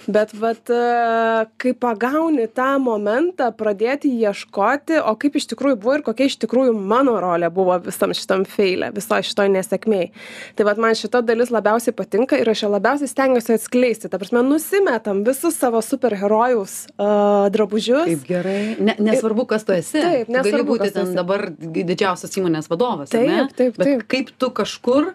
Bet 0.10 0.32
vat, 0.34 0.72
kai 1.62 1.74
pagauni 1.78 2.48
tą 2.50 2.72
momentą, 2.82 3.52
pradėti 3.56 4.10
ieškoti, 4.24 4.98
o 5.04 5.14
kaip 5.20 5.38
iš 5.38 5.50
tikrųjų 5.52 5.78
buvo 5.82 5.98
ir 6.00 6.06
kokia 6.08 6.30
iš 6.30 6.40
tikrųjų 6.42 6.74
mano 6.74 7.18
rolė 7.22 7.52
buvo 7.54 7.78
visam 7.84 8.14
šitam 8.18 8.46
feilė, 8.50 8.90
viso 8.96 9.20
šitoj 9.30 9.52
nesėkmėj. 9.54 10.10
Tai 10.58 10.68
vat 10.68 10.82
man 10.82 10.98
šita 10.98 11.22
dalis 11.26 11.54
labiausiai 11.54 11.96
patinka 11.96 12.40
ir 12.40 12.50
aš 12.50 12.66
ją 12.66 12.72
labiausiai 12.74 13.12
stengiuosi 13.12 13.56
atskleisti. 13.58 14.10
Ta 14.10 14.20
prasme, 14.22 14.42
nusimetam 14.46 15.24
visus 15.28 15.58
savo 15.60 15.82
superherojaus 15.86 16.76
uh, 16.96 17.50
drabužius. 17.54 18.10
Kaip 18.10 18.26
gerai. 18.30 18.60
Ne, 18.90 19.12
nesvarbu, 19.12 19.46
kas 19.50 19.66
tu 19.68 19.76
esi. 19.76 20.00
Taip, 20.00 20.30
nesvarbu. 20.32 20.56
Gali 20.56 20.68
būti 20.68 20.94
ten 20.96 21.12
dabar 21.18 21.48
didžiausias 21.50 22.38
įmonės 22.42 22.70
vadovas. 22.72 23.12
Taip, 23.14 23.30
taip, 23.30 23.58
taip. 23.58 23.78
Bet 23.82 24.08
kaip 24.12 24.34
tu 24.42 24.52
kažkur 24.56 25.14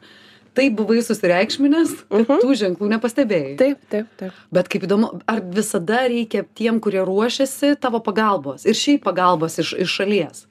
taip 0.54 0.76
buvai 0.78 1.02
susireikšminęs, 1.02 1.94
kad 1.98 2.14
uh 2.14 2.20
mhm. 2.20 2.30
-huh. 2.30 2.42
tų 2.42 2.56
ženklų 2.62 2.88
nepastebėjai. 2.94 3.56
Taip, 3.58 3.78
taip, 3.90 4.10
taip. 4.20 4.32
Bet 4.54 4.70
kaip 4.70 4.86
įdomu, 4.86 5.10
ar 5.26 5.42
visada 5.42 6.04
reikia 6.06 6.44
tiem, 6.54 6.80
kurie 6.80 7.02
ruošiasi, 7.04 7.74
tavo 7.80 8.00
pagalbos 8.00 8.64
ir 8.64 8.74
šiaip 8.78 9.02
pagalbos 9.04 9.58
iš, 9.58 9.74
iš 9.86 9.98
šalies? 9.98 10.46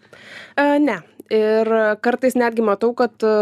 Uh, 0.53 0.77
ne, 0.79 0.99
ir 1.33 1.69
kartais 2.03 2.35
netgi 2.37 2.63
matau, 2.65 2.91
kad 2.97 3.25
e, 3.25 3.33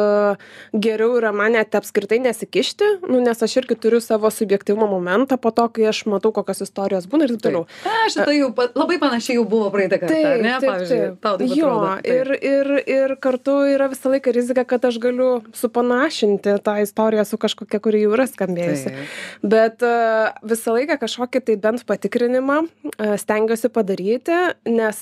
geriau 0.72 1.16
yra 1.20 1.32
man 1.36 1.56
net 1.58 1.76
apskritai 1.78 2.22
nesikišti, 2.24 2.88
nu, 3.10 3.20
nes 3.24 3.44
aš 3.44 3.58
irgi 3.62 3.78
turiu 3.84 4.02
savo 4.04 4.32
subjektivumo 4.32 4.88
momentą 4.92 5.38
po 5.42 5.52
to, 5.56 5.68
kai 5.76 5.90
aš 5.92 6.04
matau, 6.12 6.32
kokios 6.36 6.64
istorijos 6.66 7.08
būna 7.12 7.28
ir 7.28 7.36
taip 7.36 7.46
toliau. 7.48 7.66
Aš 8.06 8.20
tai 8.22 8.38
jau 8.38 8.52
labai 8.56 9.00
panašiai 9.02 9.38
jau 9.40 9.46
buvo 9.50 9.70
praeitą 9.74 10.00
kartą, 10.02 10.16
taip, 10.16 10.44
ne? 10.46 10.54
Taip, 10.64 10.86
taip. 10.92 11.18
Tau 11.26 11.40
taip 11.42 11.56
jo, 11.58 11.74
taip. 12.00 12.12
ir, 12.14 12.34
ir, 12.52 12.72
ir 12.96 13.16
kartu 13.24 13.58
yra 13.74 13.90
visą 13.92 14.14
laiką 14.16 14.36
rizika, 14.36 14.66
kad 14.68 14.88
aš 14.88 15.00
galiu 15.04 15.30
supanašinti 15.58 16.56
tą 16.64 16.78
istoriją 16.86 17.28
su 17.28 17.40
kažkokia, 17.42 17.82
kuri 17.84 18.06
jau 18.06 18.16
yra 18.16 18.28
skambėjusi. 18.30 18.96
Taip. 18.96 19.20
Bet 19.56 19.86
uh, 19.86 20.32
visą 20.48 20.78
laiką 20.78 21.00
kažkokį 21.02 21.44
tai 21.50 21.58
bent 21.62 21.86
patikrinimą 21.90 22.62
uh, 22.64 23.16
stengiuosi 23.20 23.72
padaryti, 23.74 24.38
nes 24.72 25.02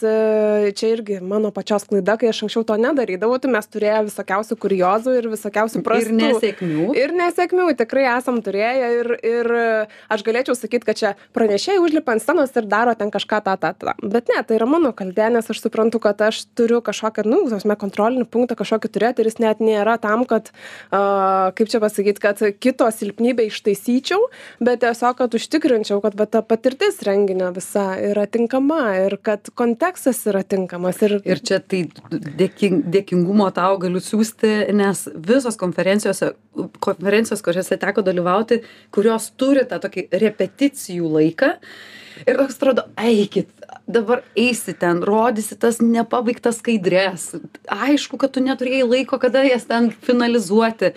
čia 0.80 0.92
irgi 0.94 1.20
mano 1.24 1.52
pačios 1.56 1.86
klaida, 1.90 2.16
kai 2.20 2.32
aš 2.32 2.44
anksčiau 2.46 2.66
to 2.68 2.79
nedarydavau, 2.82 3.38
tai 3.42 3.52
mes 3.54 3.68
turėjome 3.70 4.10
visokiausių 4.10 4.58
kuriozų 4.64 5.16
ir 5.20 5.30
visokiausių 5.34 5.84
prastų. 5.86 6.16
Ir 6.16 6.20
nesėkmių. 6.20 6.88
Ir 7.00 7.16
nesėkmių 7.18 7.68
tikrai 7.80 8.06
esam 8.16 8.40
turėję 8.46 8.92
ir, 9.00 9.12
ir 9.26 9.52
aš 10.12 10.26
galėčiau 10.28 10.56
sakyti, 10.58 10.88
kad 10.88 11.00
čia 11.00 11.14
pranešėjai 11.36 11.82
užlipa 11.84 12.16
ant 12.16 12.24
scenos 12.24 12.56
ir 12.58 12.68
daro 12.70 12.96
ten 12.98 13.12
kažką 13.14 13.42
tą, 13.46 13.56
tą, 13.62 13.74
tą. 13.78 13.96
Bet 14.02 14.32
ne, 14.32 14.42
tai 14.44 14.58
yra 14.60 14.68
mano 14.70 14.92
kalbė, 14.96 15.30
nes 15.36 15.50
aš 15.52 15.62
suprantu, 15.64 16.02
kad 16.04 16.22
aš 16.30 16.44
turiu 16.58 16.82
kažkokią, 16.86 17.26
nu, 17.30 17.42
tasme, 17.52 17.78
kontrolinį 17.80 18.28
punktą 18.32 18.58
kažkokį 18.60 18.92
turėti 18.94 19.24
ir 19.24 19.32
jis 19.32 19.40
net 19.44 19.64
nėra 19.64 19.98
tam, 20.02 20.26
kad, 20.30 20.52
uh, 20.92 21.52
kaip 21.58 21.72
čia 21.72 21.82
pasakyti, 21.84 22.24
kad 22.24 22.44
kito 22.62 22.90
silpnybę 22.94 23.48
ištaisyčiau, 23.50 24.30
bet 24.64 24.84
tiesiog, 24.84 25.18
kad 25.20 25.36
užtikrinčiau, 25.38 26.02
kad 26.04 26.18
ta 26.30 26.44
patirtis 26.46 27.02
renginio 27.08 27.52
visa 27.56 27.94
yra 28.00 28.26
tinkama 28.30 28.82
ir 29.06 29.18
kad 29.24 29.52
kontekstas 29.58 30.22
yra 30.30 30.44
tinkamas. 30.48 31.02
Ir, 31.06 31.20
ir 31.28 31.44
čia 31.44 31.60
tai 31.64 31.86
dėk, 32.12 32.59
dėking, 32.60 32.84
dėkingumo 32.92 33.50
tau 33.56 33.78
galiu 33.80 34.00
siūsti, 34.00 34.72
nes 34.74 35.08
visos 35.16 35.58
konferencijose, 35.58 36.34
konferencijos, 36.80 37.42
kuriuose 37.42 37.78
teko 37.80 38.04
dalyvauti, 38.04 38.64
kurios 38.92 39.32
turi 39.38 39.66
tą 39.68 39.80
tokį 39.80 40.10
repeticijų 40.12 41.10
laiką. 41.16 41.54
Ir 42.28 42.36
toks 42.36 42.58
atrodo, 42.58 42.84
eikit, 43.00 43.48
dabar 43.88 44.24
eisi 44.36 44.74
ten, 44.76 45.02
rodysi 45.04 45.56
tas 45.56 45.80
nepabaigtas 45.80 46.60
skaidrės. 46.60 47.36
Aišku, 47.72 48.20
kad 48.20 48.34
tu 48.36 48.44
neturėjai 48.44 48.88
laiko, 48.88 49.20
kada 49.20 49.46
jas 49.48 49.66
ten 49.70 49.92
finalizuoti. 49.92 50.94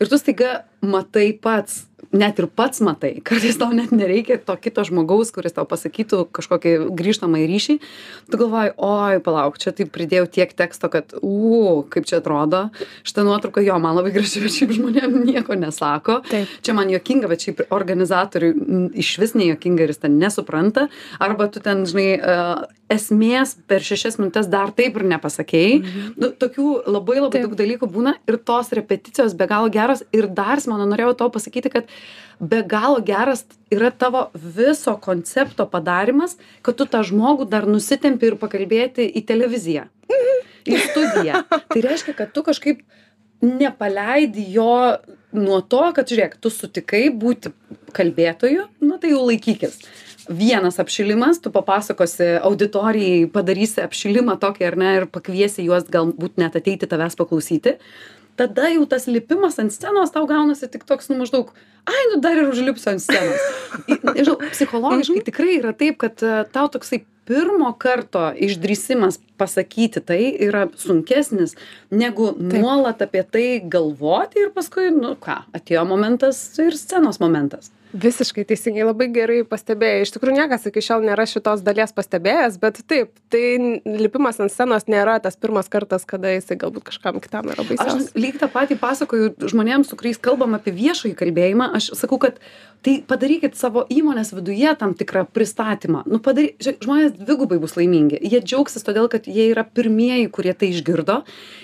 Ir 0.00 0.10
tu 0.10 0.18
staiga 0.18 0.64
matai 0.82 1.30
pats, 1.32 1.86
net 2.18 2.40
ir 2.40 2.48
pats 2.48 2.82
matai 2.84 3.16
kartais 3.26 3.58
tau 3.60 3.70
net 3.76 3.92
nereikia 3.94 4.38
to 4.42 4.56
kito 4.60 4.84
žmogaus 4.86 5.32
kuris 5.34 5.56
tau 5.56 5.66
pasakytų 5.68 6.26
kažkokį 6.36 6.74
grįžtamąjį 6.96 7.48
ryšį. 7.52 7.76
Tu 8.32 8.40
galvoji 8.40 8.74
oi 8.88 9.20
palauk 9.24 9.58
čia 9.62 9.72
taip 9.76 9.92
pridėjau 9.94 10.26
tiek 10.38 10.52
teksto 10.56 10.90
kad 10.92 11.14
u 11.22 11.84
kaip 11.92 12.08
čia 12.08 12.20
atrodo. 12.20 12.66
Šita 13.06 13.26
nuotrauka 13.26 13.64
jo 13.64 13.78
man 13.82 13.98
labai 13.98 14.14
graži 14.16 14.42
bet 14.44 14.56
šiaip 14.56 14.74
žmonėm 14.78 15.20
nieko 15.26 15.58
nesako. 15.58 16.20
Čia 16.26 16.76
man 16.76 16.92
juokinga 16.92 17.30
bet 17.30 17.46
šiaip 17.46 17.66
organizatoriui 17.74 18.90
išvis 19.02 19.36
nejuokinga 19.38 19.86
ir 19.86 19.94
jis 19.94 20.02
ten 20.04 20.18
nesupranta. 20.20 20.88
Arba 21.22 21.48
tu 21.52 21.62
ten 21.64 21.84
žinai 21.88 22.08
e, 22.16 22.36
esmės 22.92 23.56
per 23.66 23.82
šešias 23.82 24.20
minutes 24.20 24.46
dar 24.50 24.70
taip 24.74 24.98
ir 24.98 25.06
nepasakei 25.10 25.80
mhm. 25.80 26.12
nu 26.22 26.30
tokių 26.30 26.68
labai 26.86 27.18
labai 27.18 27.42
daug 27.42 27.56
dalykų 27.58 27.88
būna 27.90 28.14
ir 28.28 28.38
tos 28.38 28.70
repeticijos 28.76 29.34
be 29.38 29.48
galo 29.50 29.72
geros 29.72 30.04
ir 30.14 30.30
dar 30.30 30.62
mano 30.70 30.86
norėjau 30.88 31.16
tau 31.22 31.32
pasakyti 31.34 31.72
kad 31.72 31.90
be 32.40 32.62
galo 32.62 33.00
geras 33.00 33.44
yra 33.70 33.90
tavo 33.90 34.26
viso 34.34 34.96
koncepto 35.00 35.66
padarymas, 35.70 36.36
kad 36.62 36.76
tu 36.76 36.86
tą 36.86 37.02
žmogų 37.06 37.48
dar 37.48 37.66
nusitempi 37.66 38.30
ir 38.30 38.36
pakalbėti 38.40 39.06
į 39.08 39.24
televiziją, 39.26 39.86
į 40.66 40.78
studiją. 40.90 41.42
Tai 41.72 41.84
reiškia, 41.88 42.16
kad 42.16 42.32
tu 42.34 42.44
kažkaip 42.46 42.82
nepaleidi 43.44 44.46
jo 44.54 44.96
nuo 45.36 45.60
to, 45.60 45.82
kad 45.96 46.08
žiūrėk, 46.08 46.38
tu 46.40 46.52
sutikai 46.52 47.06
būti 47.12 47.52
kalbėtoju, 47.96 48.66
nu 48.84 48.98
tai 49.00 49.12
jau 49.12 49.22
laikykis. 49.28 49.78
Vienas 50.26 50.80
apšilimas, 50.82 51.38
tu 51.38 51.52
papasakosi 51.54 52.32
auditorijai, 52.42 53.28
padarysi 53.30 53.84
apšilimą 53.84 54.34
tokį 54.42 54.66
ar 54.66 54.76
ne 54.80 54.94
ir 55.00 55.08
pakviesi 55.12 55.66
juos 55.68 55.86
galbūt 55.92 56.40
net 56.42 56.56
ateiti 56.58 56.88
tavęs 56.90 57.14
paklausyti 57.18 57.76
tada 58.36 58.68
jau 58.72 58.84
tas 58.88 59.06
lipimas 59.08 59.58
ant 59.62 59.72
scenos 59.72 60.12
tau 60.14 60.26
gaunasi 60.28 60.68
tik 60.68 60.84
toks 60.88 61.08
nu 61.10 61.18
maždaug 61.20 61.52
ai 61.88 62.02
nu 62.12 62.20
dar 62.20 62.36
ir 62.36 62.50
užlipsiu 62.52 62.92
ant 62.92 63.02
scenos 63.02 63.42
nežinau 64.16 64.36
psichologiškai 64.52 65.20
mhm. 65.20 65.26
tikrai 65.30 65.58
yra 65.60 65.72
taip 65.72 65.98
kad 66.02 66.22
e, 66.22 66.44
tau 66.52 66.68
toksai 66.72 67.02
pirmo 67.26 67.72
karto 67.78 68.28
išdrįsimas 68.48 69.18
pasakyti 69.40 70.00
tai 70.10 70.20
yra 70.48 70.66
sunkesnis 70.80 71.56
negu 71.90 72.30
nuolat 72.52 73.02
apie 73.06 73.24
tai 73.36 73.46
galvoti 73.76 74.44
ir 74.46 74.52
paskui 74.56 74.92
nu 74.94 75.16
ką 75.26 75.40
atėjo 75.58 75.84
momentas 75.94 76.40
ir 76.66 76.78
scenos 76.84 77.20
momentas 77.24 77.75
visiškai 78.02 78.44
teisingai 78.48 78.84
labai 78.86 79.08
gerai 79.14 79.40
pastebėjai. 79.48 80.04
Iš 80.04 80.12
tikrųjų 80.14 80.36
niekas 80.36 80.68
iki 80.68 80.82
šiol 80.84 81.04
nėra 81.06 81.26
šitos 81.28 81.62
dalies 81.66 81.94
pastebėjęs 81.96 82.58
bet 82.62 82.80
taip 82.90 83.12
tai 83.32 83.42
lipimas 83.84 84.40
ant 84.42 84.52
scenos 84.52 84.88
nėra 84.90 85.18
tas 85.24 85.38
pirmas 85.40 85.70
kartas 85.72 86.06
kada 86.08 86.34
jisai 86.34 86.58
galbūt 86.60 86.86
kažkam 86.90 87.20
kitam 87.24 87.50
yra 87.52 87.64
baisiausias. 87.66 88.10
aš 88.12 88.18
lygiai 88.18 88.42
tą 88.42 88.50
patį 88.52 88.78
pasakoju 88.82 89.34
žmonėms 89.52 89.90
su 89.90 89.98
kuriais 89.98 90.20
kalbam 90.22 90.56
apie 90.58 90.74
viešąjį 90.76 91.16
kalbėjimą. 91.18 91.70
Aš 91.78 91.92
sakau 91.98 92.20
kad 92.22 92.40
tai 92.86 92.98
padarykit 93.08 93.56
savo 93.58 93.84
įmonės 93.90 94.32
viduje 94.36 94.74
tam 94.78 94.94
tikrą 94.98 95.24
pristatymą. 95.34 96.04
Nu 96.06 96.20
padary 96.22 96.52
žiūrėk 96.62 96.84
žmonės 96.86 97.16
dvigubai 97.18 97.58
bus 97.62 97.76
laimingi. 97.78 98.20
Jie 98.20 98.42
džiaugsis 98.44 98.86
todėl 98.86 99.08
kad 99.12 99.26
jie 99.26 99.48
yra 99.52 99.64
pirmieji 99.66 100.28
kurie 100.34 100.54
tai 100.54 100.70
išgirdo. 100.74 101.22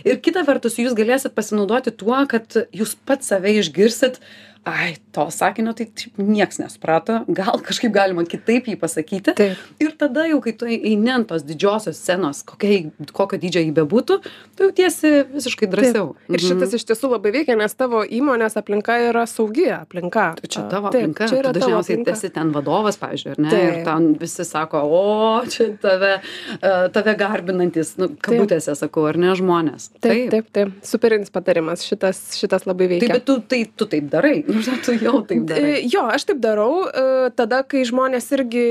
Ir 0.08 0.18
kita 0.24 0.42
vertus 0.48 0.80
jūs 0.80 0.96
galėsit 0.98 1.36
pasinaudoti 1.36 1.94
tuo 1.94 2.24
kad 2.30 2.56
jūs 2.74 2.96
pats 3.06 3.30
save 3.30 3.54
išgirsit 3.60 4.18
ai 4.64 4.96
to 5.10 5.26
sakinio 5.30 5.72
tai 5.72 5.88
nieks 6.16 6.60
nesuprato. 6.62 7.18
Gal 7.28 7.58
kažkaip 7.66 7.90
galima 7.94 8.22
kitaip 8.28 8.68
jį 8.70 8.76
pasakyti. 8.78 9.34
Taip. 9.34 9.62
Ir 9.82 9.94
tada 9.98 10.22
jau 10.28 10.38
kai 10.44 10.52
tu 10.58 10.68
eini 10.70 11.10
ant 11.10 11.26
tos 11.28 11.42
didžiosios 11.46 11.98
scenos 11.98 12.44
kokia 12.46 12.92
kokio 13.10 13.40
dydžio 13.42 13.64
ji 13.64 13.72
bebūtų 13.74 14.18
tu 14.22 14.68
jautiesi 14.68 15.24
visiškai 15.32 15.68
drąsiau. 15.72 16.12
Ir 16.28 16.38
mhm. 16.38 16.44
šitas 16.46 16.76
iš 16.78 16.86
tiesų 16.90 17.10
labai 17.16 17.32
veikia 17.34 17.56
nes 17.58 17.74
tavo 17.74 18.04
įmonės 18.06 18.54
aplinka 18.60 19.00
yra 19.08 19.24
saugi 19.30 19.66
aplinka. 19.74 20.28
Čia 20.46 20.68
tavo 20.70 20.92
aplinka. 20.92 21.26
tu 21.32 21.42
dažniausiai 21.58 22.06
esi 22.14 22.30
ten 22.34 22.54
vadovas 22.54 23.00
pavyzdžiui 23.02 23.34
ar 23.34 23.42
ne? 23.42 23.62
Ir 23.66 23.80
ten 23.88 24.08
visi 24.22 24.46
sako 24.46 24.84
o 24.86 25.02
čia 25.50 25.72
tave 25.82 26.12
e, 26.20 26.72
tave 26.94 27.16
garbinantys 27.18 27.96
nu 27.98 28.12
kabutėse 28.22 28.78
sakau 28.78 29.08
ar 29.10 29.18
ne 29.18 29.34
žmonės? 29.38 29.90
Taip 29.98 30.30
taip. 30.36 30.54
taip 30.54 30.78
superinis 30.86 31.34
patarimas. 31.34 31.82
Šitas 31.82 32.22
šitas 32.38 32.68
labai 32.70 32.92
veikia. 32.94 33.10
taip 33.10 33.18
bet 33.18 33.26
tu 33.26 33.38
tai 33.50 33.64
tu 33.74 33.90
taip 33.90 34.06
darai 34.12 34.38
tu 34.84 34.94
jau 34.96 35.20
taip 35.26 35.46
darai. 35.48 35.74
E, 35.78 35.82
jo, 35.90 36.04
aš 36.10 36.26
taip 36.28 36.40
darau, 36.42 36.84
e, 36.86 37.30
tada, 37.36 37.62
kai 37.66 37.84
žmonės 37.88 38.28
irgi 38.36 38.64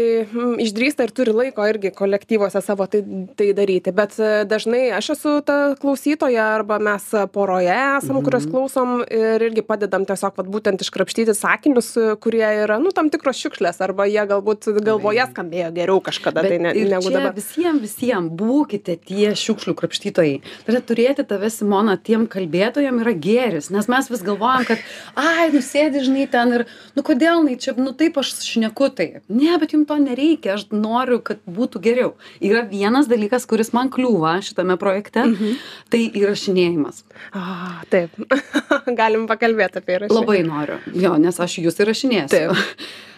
išdrįsta 0.65 1.07
ir 1.07 1.13
turi 1.15 1.33
laiko 1.35 1.65
irgi 1.67 1.91
kolektyvuose 1.95 2.61
savo 2.63 2.87
tai, 2.91 3.03
tai 3.39 3.51
daryti. 3.57 3.93
Bet 3.95 4.17
e, 4.19 4.43
dažnai 4.49 4.83
aš 4.97 5.13
esu 5.15 5.35
ta 5.45 5.57
klausytoja 5.81 6.51
arba 6.57 6.79
mes 6.83 7.07
poroje 7.33 7.71
esam, 7.71 8.17
mhm. 8.17 8.25
kurios 8.27 8.47
klausom 8.51 9.01
ir 9.07 9.47
irgi 9.49 9.65
padedam 9.65 10.05
tiesiog 10.09 10.37
vat, 10.37 10.51
būtent 10.51 10.85
iškrapštyti 10.85 11.35
sakinius, 11.37 11.93
kurie 12.23 12.45
yra, 12.63 12.79
nu, 12.81 12.93
tam 12.95 13.09
tikros 13.13 13.39
šiukšlės 13.41 13.81
arba 13.83 14.07
jie 14.09 14.23
galbūt 14.29 14.69
galvoje 14.83 15.25
skambėjo 15.31 15.71
geriau 15.75 16.01
kažkada, 16.03 16.43
Bet 16.45 16.55
tai 16.55 16.61
ne, 16.63 16.73
negu 16.93 17.13
dabar. 17.13 17.33
Visiems, 17.35 17.81
visiems 17.83 18.31
būkite 18.37 18.97
tie 19.07 19.33
šiukšlių 19.37 19.75
krapštytojai. 19.79 20.37
Tada 20.67 20.81
turėti 20.85 21.25
tave, 21.27 21.49
Simona, 21.53 21.97
tiem 21.97 22.27
kalbėtojam 22.31 23.01
yra 23.03 23.13
geris, 23.17 23.71
nes 23.73 23.87
mes 23.91 24.09
vis 24.11 24.23
galvojam, 24.25 24.65
kad, 24.67 24.83
ai, 25.19 25.49
nus 25.53 25.70
sėdi, 25.71 26.03
žinai, 26.05 26.25
ten 26.31 26.55
ir, 26.57 26.65
nu 26.97 27.03
kodėl, 27.07 27.43
na, 27.45 27.55
čia, 27.59 27.73
nu 27.79 27.93
taip 27.97 28.19
aš 28.21 28.33
šneku 28.45 28.89
tai. 28.97 29.07
Ne, 29.31 29.51
bet 29.61 29.75
jums 29.75 29.87
to 29.89 29.97
nereikia, 30.01 30.55
aš 30.57 30.67
noriu, 30.73 31.19
kad 31.25 31.41
būtų 31.47 31.81
geriau. 31.83 32.13
Yra 32.43 32.63
vienas 32.67 33.09
dalykas, 33.11 33.47
kuris 33.49 33.73
man 33.75 33.91
kliūva 33.93 34.37
šitame 34.45 34.77
projekte, 34.81 35.25
mhm. 35.29 35.61
tai 35.93 36.03
įrašinėjimas. 36.21 37.05
A, 37.33 37.45
taip, 37.93 38.17
galim 39.01 39.27
pakalbėti 39.31 39.81
apie 39.81 39.97
įrašinėjimą. 39.99 40.25
Labai 40.25 40.43
noriu, 40.47 40.81
jo, 40.93 41.15
nes 41.21 41.39
aš 41.41 41.61
jūs 41.63 41.81
įrašinėsiu. 41.83 42.51
Taip. 42.51 42.91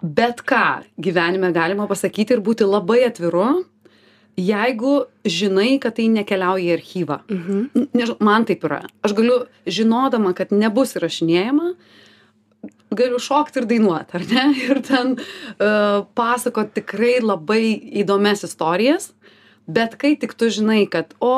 Bet 0.00 0.40
ką 0.48 0.80
gyvenime 0.96 1.50
galima 1.52 1.84
pasakyti 1.88 2.32
ir 2.32 2.40
būti 2.40 2.64
labai 2.64 3.02
atviru, 3.04 3.66
jeigu 4.40 5.04
žinai 5.24 5.78
kad 5.82 5.98
tai 5.98 6.08
nekeliauja 6.12 6.64
į 6.64 6.76
archyvą. 6.78 7.20
Mhm. 7.28 7.88
nežinau 7.92 8.20
man 8.24 8.46
taip 8.48 8.64
yra. 8.68 8.82
Aš 9.04 9.16
galiu 9.18 9.42
žinodama 9.66 10.34
kad 10.36 10.52
nebus 10.52 10.96
įrašinėjama 10.98 11.74
galiu 12.90 13.20
šokt 13.22 13.56
ir 13.60 13.68
dainuot 13.70 14.14
ar 14.18 14.26
ne? 14.32 14.44
Ir 14.66 14.82
ten 14.86 15.14
uh, 15.16 16.02
pasakot 16.18 16.72
tikrai 16.76 17.18
labai 17.22 17.62
įdomias 18.02 18.44
istorijas 18.46 19.12
bet 19.76 19.96
kai 20.00 20.12
tik 20.20 20.34
tu 20.38 20.48
žinai 20.52 20.84
kad 20.90 21.14
o 21.22 21.32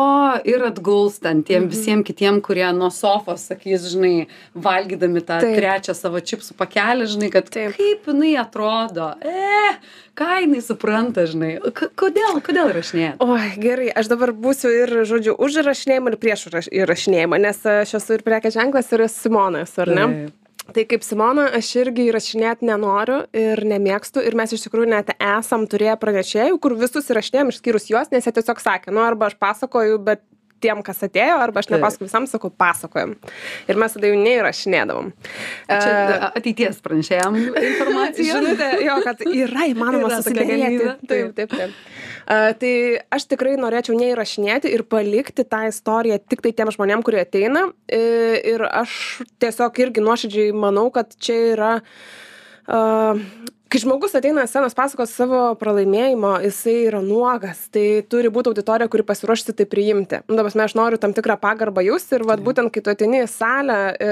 ir 0.49 0.65
atguls 0.69 1.19
ten 1.23 1.43
tiem 1.47 1.69
visiem 1.73 2.03
kitiem 2.07 2.41
kurie 2.45 2.69
nuo 2.77 2.91
sofos 2.95 3.47
sakys 3.51 3.87
žinai 3.93 4.27
valgydami 4.67 5.23
tą 5.29 5.41
trečią 5.45 5.95
savo 5.99 6.21
čipsų 6.21 6.57
pakelį 6.61 7.09
žinai 7.15 7.31
kad 7.35 7.51
Taip. 7.53 7.77
kaip 7.79 8.09
jinai 8.13 8.35
atrodo 8.43 9.13
e 9.21 9.77
ką 10.19 10.31
jinai 10.45 10.63
supranta 10.65 11.27
žinai 11.29 11.55
kodėl 11.73 12.41
kodėl 12.45 12.73
įrašinėjat 12.75 13.23
Oi, 13.23 13.49
gerai, 13.63 13.89
aš 13.97 14.11
dabar 14.13 14.33
būsiu 14.37 14.73
ir, 14.83 14.95
žodžiu, 15.09 15.37
už 15.39 15.61
įrašinėjimą 15.63 16.13
ir 16.13 16.21
prieš 16.21 16.47
įraš- 16.51 16.71
įrašinėjimą, 16.83 17.41
nes 17.47 17.65
aš 17.79 17.97
esu 18.01 18.19
ir 18.19 18.25
prekės 18.27 18.57
ženklas, 18.59 18.93
ir 18.93 19.07
Simona 19.13 19.65
esu, 19.67 19.83
ar 19.85 19.93
ne? 19.93 20.07
Taip. 20.13 20.42
Tai 20.71 20.85
kaip 20.87 21.03
Simona, 21.03 21.49
aš 21.59 21.73
irgi 21.81 22.05
įrašinėti 22.07 22.69
nenoriu 22.69 23.25
ir 23.35 23.65
nemėgstu 23.67 24.23
ir 24.23 24.37
mes 24.39 24.53
iš 24.55 24.69
tikrųjų 24.69 24.93
net 24.93 25.11
esam 25.19 25.67
turėję 25.71 25.97
pranešėjų, 25.99 26.61
kur 26.63 26.77
visus 26.79 27.11
įrašinėjom 27.11 27.51
išskyrus 27.51 27.89
juos, 27.91 28.13
nes 28.15 28.29
jie 28.29 28.35
tiesiog 28.37 28.63
sakė, 28.63 28.95
nu 28.95 29.03
arba 29.03 29.27
aš 29.29 29.35
pasakoju, 29.43 29.99
bet 30.07 30.23
tiem, 30.63 30.83
kas 30.87 31.03
atėjo, 31.03 31.41
arba 31.43 31.63
aš 31.63 31.69
Taip. 31.69 31.77
nepasakoju 31.77 32.09
visam, 32.09 32.29
sakau, 32.31 32.53
pasakojam. 32.63 33.17
Ir 33.67 33.81
mes 33.81 33.97
tada 33.97 34.11
jau 34.11 34.19
neįrašinėdavom. 34.21 35.11
Čia 35.67 36.31
ateities 36.31 36.79
pranešėjam 36.85 37.39
informacija. 37.73 38.39
Žinote, 38.39 38.71
jo, 38.87 38.99
kad 39.07 39.27
yra 39.27 39.69
įmanoma 39.73 40.21
galimybė, 40.23 40.97
Taip, 41.11 41.35
taip, 41.39 41.57
taip. 41.59 41.75
Uh, 42.33 42.55
tai 42.57 42.75
aš 43.13 43.27
tikrai 43.29 43.59
norėčiau 43.61 43.93
neįrašinėti 43.99 44.71
ir 44.73 44.87
palikti 44.89 45.45
tą 45.45 45.67
istoriją 45.69 46.17
tik 46.25 46.41
tai 46.41 46.53
tiem 46.57 46.71
žmonėm, 46.73 47.03
kurie 47.05 47.21
ateina. 47.27 47.67
I- 47.93 48.41
Ir 48.55 48.65
aš 48.65 48.95
tiesiog 49.43 49.77
irgi 49.85 50.01
nuoširdžiai 50.01 50.55
manau, 50.57 50.87
kad 50.95 51.13
čia 51.21 51.37
yra 51.53 51.73
uh, 51.83 53.21
kai 53.73 53.81
žmogus 53.81 54.13
ateina 54.19 54.43
ant 54.45 54.51
scenos 54.51 54.75
pasakot 54.77 55.09
savo 55.09 55.39
pralaimėjimo 55.57 56.35
jisai 56.45 56.75
yra 56.91 56.99
nuogas 57.05 57.63
tai 57.73 58.03
turi 58.05 58.29
būt 58.33 58.51
auditorija 58.51 58.91
kuri 58.93 59.05
pasiruošusi 59.09 59.55
tai 59.57 59.67
priimti. 59.71 60.19
Nu 60.29 60.37
ta 60.37 60.45
prasme 60.45 60.67
aš 60.67 60.75
noriu 60.77 60.99
tam 61.01 61.15
tikrą 61.17 61.39
pagarbą 61.41 61.81
jausti 61.87 62.19
ir 62.19 62.25
vat 62.29 62.43
būtent 62.45 62.69
kai 62.75 62.83
tu 62.85 62.93
ateini 62.93 63.23
į 63.23 63.29
salę 63.33 63.79
e, 63.97 64.11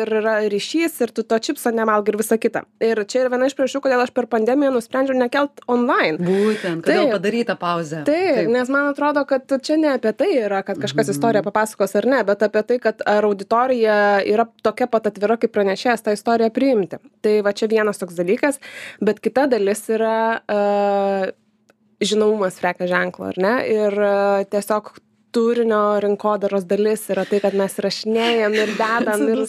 ir 0.00 0.10
yra 0.20 0.34
ryšys 0.50 0.98
ir 1.06 1.12
tu 1.14 1.22
to 1.22 1.38
čipso 1.38 1.70
nevalgai 1.70 2.14
ir 2.14 2.18
visa 2.18 2.38
kita. 2.42 2.64
Ir 2.82 3.02
čia 3.06 3.22
yra 3.22 3.30
viena 3.36 3.46
iš 3.46 3.54
priežasčių 3.58 3.82
kodėl 3.84 4.02
aš 4.02 4.10
per 4.16 4.26
pandemiją 4.32 4.72
nusprendžiau 4.74 5.18
nekelt 5.20 5.62
online. 5.70 6.18
Būtent, 6.26 6.82
kodėl 6.88 7.12
padaryta 7.14 7.54
pauzė. 7.60 8.02
Taip, 8.08 8.50
nes 8.50 8.74
man 8.74 8.90
atrodo, 8.90 9.22
kad 9.30 9.54
čia 9.62 9.78
ne 9.78 9.94
apie 9.94 10.14
tai 10.18 10.32
yra, 10.40 10.64
kad 10.66 10.82
kažkas 10.82 11.14
istoriją 11.14 11.44
papasakos 11.46 11.94
ar 12.02 12.10
ne, 12.10 12.24
bet 12.26 12.42
apie 12.48 12.64
tai, 12.72 12.80
kad 12.82 13.06
ar 13.06 13.30
auditorija 13.30 14.00
yra 14.26 14.48
tokia 14.66 14.90
pat 14.90 15.06
atvira 15.12 15.38
kaip 15.38 15.54
pranešėjas 15.54 16.02
tą 16.02 16.18
istoriją 16.18 16.50
priimti. 16.58 16.98
Tai 17.22 17.38
va 17.46 17.54
čia 17.54 17.70
vienas 17.70 18.02
toks 18.02 18.18
dalykas, 18.18 18.58
bet 19.00 19.20
kita 19.24 19.46
dalis 19.50 19.84
yra 19.92 20.18
uh, 20.40 21.26
žinomumas 22.02 22.60
prekės 22.60 22.90
ženklo, 22.92 23.32
ar 23.32 23.42
ne? 23.42 23.56
Ir 23.72 23.98
uh, 24.00 24.46
tiesiog 24.50 24.94
turinio 25.36 25.98
rinkodaros 26.00 26.64
dalis 26.68 27.02
yra 27.12 27.26
tai, 27.28 27.40
kad 27.44 27.56
mes 27.58 27.74
rašinėjam 27.84 28.54
ir 28.56 28.72
dedam 28.78 29.24
ir 29.28 29.42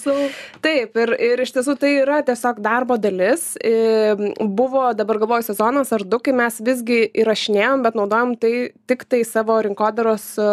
Taip, 0.63 0.97
ir, 0.99 1.13
ir 1.29 1.43
iš 1.45 1.53
tiesų 1.55 1.77
tai 1.79 1.93
yra 2.01 2.19
tiesiog 2.27 2.59
darbo 2.63 2.97
dalis. 2.99 3.53
E, 3.61 4.15
Buvo 4.59 4.89
dabar 4.97 5.21
galvoju 5.21 5.47
sezonas 5.47 5.93
ar 5.95 6.03
du, 6.03 6.19
kai 6.23 6.35
mes 6.35 6.59
visgi 6.67 7.05
įrašinėjom, 7.23 7.85
bet 7.85 7.95
naudojom 7.99 8.35
tai 8.41 8.53
tik 8.89 9.07
tai 9.07 9.23
savo 9.27 9.61
rinkodaros 9.63 10.27
e, 10.41 10.51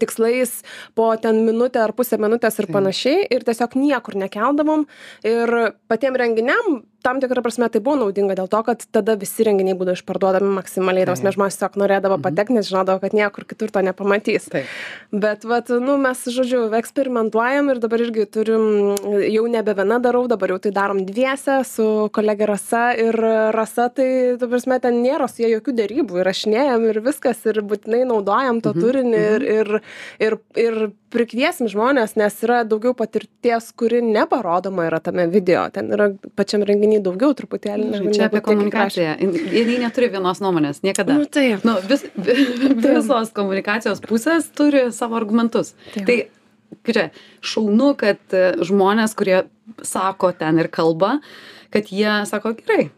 tikslais 0.00 0.62
po 0.98 1.12
ten 1.20 1.44
minutę 1.46 1.82
ar 1.84 1.92
pusę 1.94 2.18
minutės 2.18 2.58
ir 2.58 2.70
panašiai 2.72 3.26
ir 3.34 3.44
tiesiog 3.46 3.76
niekur 3.76 4.16
nekeldavom 4.18 4.86
ir 5.28 5.52
patiem 5.92 6.16
renginiam 6.16 6.80
tam 7.02 7.20
tikra 7.22 7.42
prasme 7.42 7.68
tai 7.70 7.80
buvo 7.80 7.96
naudinga 8.02 8.34
dėl 8.34 8.48
to 8.50 8.60
kad 8.66 8.82
tada 8.92 9.14
visi 9.16 9.44
renginiai 9.46 9.76
būdavo 9.78 9.96
išparduodami 9.98 10.50
maksimaliai 10.58 11.06
ta 11.06 11.12
prasme 11.14 11.30
Taip. 11.30 11.36
žmonės 11.38 11.56
tiesiog 11.58 11.76
norėdavo 11.82 12.16
Mhm. 12.18 12.22
patekt 12.26 12.50
nes 12.50 12.68
žinodavo 12.68 13.00
kad 13.00 13.12
niekur 13.14 13.44
kitur 13.46 13.70
to 13.70 13.80
nepamatys 13.80 14.48
Taip. 14.50 14.66
bet 15.12 15.44
vat 15.44 15.68
nu 15.68 15.96
mes 15.96 16.18
žodžiu 16.26 16.66
eksperimentuojam 16.74 17.70
ir 17.70 17.78
dabar 17.78 17.98
irgi 18.02 18.26
turim 18.26 18.96
jau 19.30 19.46
nebe 19.48 19.74
viena 19.74 19.98
darau 20.02 20.26
dabar 20.28 20.48
jau 20.50 20.58
tai 20.58 20.70
darom 20.72 21.04
dviese 21.06 21.64
su 21.64 22.08
kolege 22.12 22.46
rasa 22.46 22.92
ir 22.98 23.14
rasa 23.54 23.88
tai 23.88 24.36
ta 24.40 24.46
prasme 24.46 24.80
ten 24.80 25.02
nėra 25.02 25.28
su 25.30 25.42
ja 25.42 25.48
jokių 25.54 25.72
derybų 25.78 26.22
įrašinėjam 26.24 26.88
ir 26.90 27.00
viskas 27.00 27.44
ir 27.46 27.62
būtinai 27.62 28.04
naudojam 28.06 28.60
to 28.62 28.74
Mhm, 28.74 28.80
turinį 28.82 29.20
ir 29.34 29.42
ir 29.42 29.68
ir 30.18 30.38
ir 30.56 30.90
prikviesim 31.10 31.68
žmones 31.72 32.16
nes 32.20 32.34
yra 32.44 32.64
daugiau 32.68 32.92
patirties 32.94 33.72
kuri 33.72 34.02
neparodoma 34.04 34.84
yra 34.90 35.00
tame 35.00 35.26
video 35.30 35.62
ten 35.72 35.88
yra 35.94 36.10
pačiam 36.36 36.60
renginy 36.98 37.04
daugiau 37.04 37.34
truputėlį 37.34 37.86
Žinai, 37.86 38.00
negu 38.00 38.14
Čia 38.14 38.26
apie 38.26 38.40
kiek 38.40 38.46
komunikaciją. 38.46 39.14
Jie 39.52 39.78
neturi 39.80 40.10
vienos 40.10 40.40
nuomonės, 40.40 40.82
niekada. 40.82 41.18
Nu, 41.18 41.26
taip. 41.26 41.64
Nu, 41.64 41.78
vis, 41.88 42.04
visos 42.84 43.32
komunikacijos 43.32 44.00
pusės 44.00 44.48
turi 44.54 44.90
savo 44.92 45.16
argumentus. 45.16 45.74
Taip. 45.94 46.06
Tai, 46.06 46.18
čia, 46.88 47.10
šaunu, 47.40 47.94
kad 47.98 48.20
e, 48.32 48.56
žmonės, 48.64 49.14
kurie 49.16 49.46
sako 49.82 50.32
ten 50.32 50.58
ir 50.58 50.68
kalba, 50.68 51.20
kad 51.70 51.90
jie 51.92 52.24
sako, 52.28 52.54
gerai, 52.58 52.90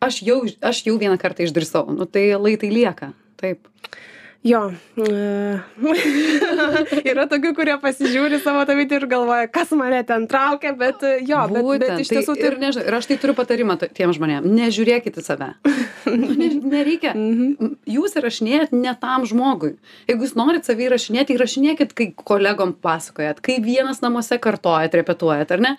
aš 0.00 0.22
jau, 0.22 0.42
aš 0.62 0.84
jau 0.86 0.96
vieną 0.98 1.18
kartą 1.20 1.44
išdrisau, 1.46 1.88
nu, 1.92 2.06
tai 2.06 2.32
lai 2.38 2.56
tai 2.56 2.72
lieka. 2.72 3.12
Taip. 3.40 3.66
Jo. 4.42 4.72
e, 4.98 5.60
yra 7.12 7.28
tokių, 7.30 7.52
kurie 7.54 7.76
pasižiūri 7.78 8.40
savo 8.42 8.64
tą 8.66 8.74
video 8.74 8.98
ir 8.98 9.06
galvoja, 9.10 9.46
kas 9.54 9.70
mane 9.78 10.00
ten 10.06 10.24
traukia, 10.30 10.72
bet 10.78 11.04
e, 11.06 11.12
jo, 11.28 11.44
bet, 11.52 11.68
bet 11.84 12.02
iš 12.02 12.10
tiesų 12.10 12.34
tai, 12.34 12.48
ir, 12.48 12.56
nežinau, 12.58 12.88
ir 12.90 12.96
aš 12.98 13.06
tai 13.06 13.20
turiu 13.22 13.36
patarimą 13.38 13.76
tiem 13.84 14.10
žmonėm. 14.16 14.48
Nežiūrėkit 14.58 15.20
į 15.22 15.26
save. 15.26 15.52
Nu, 16.12 16.32
ne, 16.34 16.48
nereikia. 16.58 17.12
Mhm. 17.14 17.76
Jūs 17.88 18.16
įrašinėjat 18.18 18.72
ne 18.74 18.90
tam 18.98 19.22
žmogui. 19.28 19.76
Jeigu 20.10 20.26
jūs 20.26 20.34
norit 20.36 20.66
savį 20.66 20.88
įrašinėti, 20.88 21.36
įrašinėkit, 21.38 21.94
kai 21.96 22.08
kolegom 22.18 22.74
pasakojat, 22.82 23.38
kai 23.44 23.60
vienas 23.62 24.02
namuose 24.02 24.36
kartojat, 24.42 24.98
repetuojat, 24.98 25.54
ar 25.54 25.62
ne? 25.62 25.72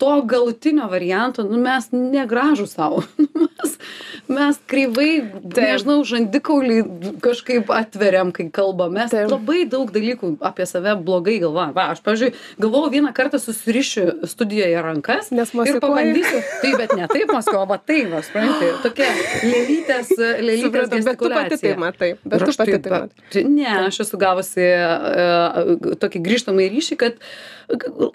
To 0.00 0.22
galutinio 0.30 0.88
varianto, 0.88 1.44
nu, 1.44 1.60
mes 1.60 1.90
negražų 1.92 2.64
savo. 2.70 3.04
mes, 3.44 3.76
mes 4.32 4.58
kreivai, 4.70 5.10
nežinau, 5.56 5.98
žandikaulį 6.06 6.78
kažkaip 7.24 7.70
atveriam, 7.74 8.30
kai 8.34 8.48
kalbam. 8.54 8.92
Mes 8.96 9.12
Taip. 9.12 9.28
labai 9.32 9.64
daug 9.70 9.90
dalykų 9.94 10.34
apie 10.44 10.66
save 10.68 10.94
blogai 11.04 11.38
galvojam. 11.42 11.74
Va, 11.76 11.88
aš, 11.94 12.02
pavyzdžiui, 12.06 12.32
galvojau 12.60 12.92
vieną 12.94 13.12
kartą 13.16 13.40
susirišiu 13.42 14.06
studijoje 14.28 14.82
rankas 14.84 15.30
Nes 15.34 15.52
ir 15.54 15.80
pabandysiu. 15.82 16.42
Taip, 16.62 16.78
bet 16.80 16.94
ne 16.98 17.08
taip, 17.10 17.32
Maskva, 17.32 17.64
va 17.68 17.78
taip, 17.80 18.08
va, 18.12 18.22
suprantate, 18.26 18.72
tokia 18.84 19.10
lėlytės 19.44 20.14
Supratau, 20.62 21.02
bet 21.04 21.20
tu 21.20 21.30
pati 21.34 21.60
tai 21.62 21.74
matai. 21.80 22.10
Bet 22.24 22.44
tu 22.44 22.56
pati 22.56 22.74
taip, 22.74 22.82
tai 22.84 22.94
matai. 22.96 23.28
tai 23.32 23.44
ne, 23.48 23.70
aš 23.88 24.02
esu 24.06 24.20
gavusi 24.20 24.66
uh, 24.72 25.94
tokį 26.02 26.24
grįžtamą 26.24 26.68
ryšį, 26.74 26.98
kad 27.00 27.22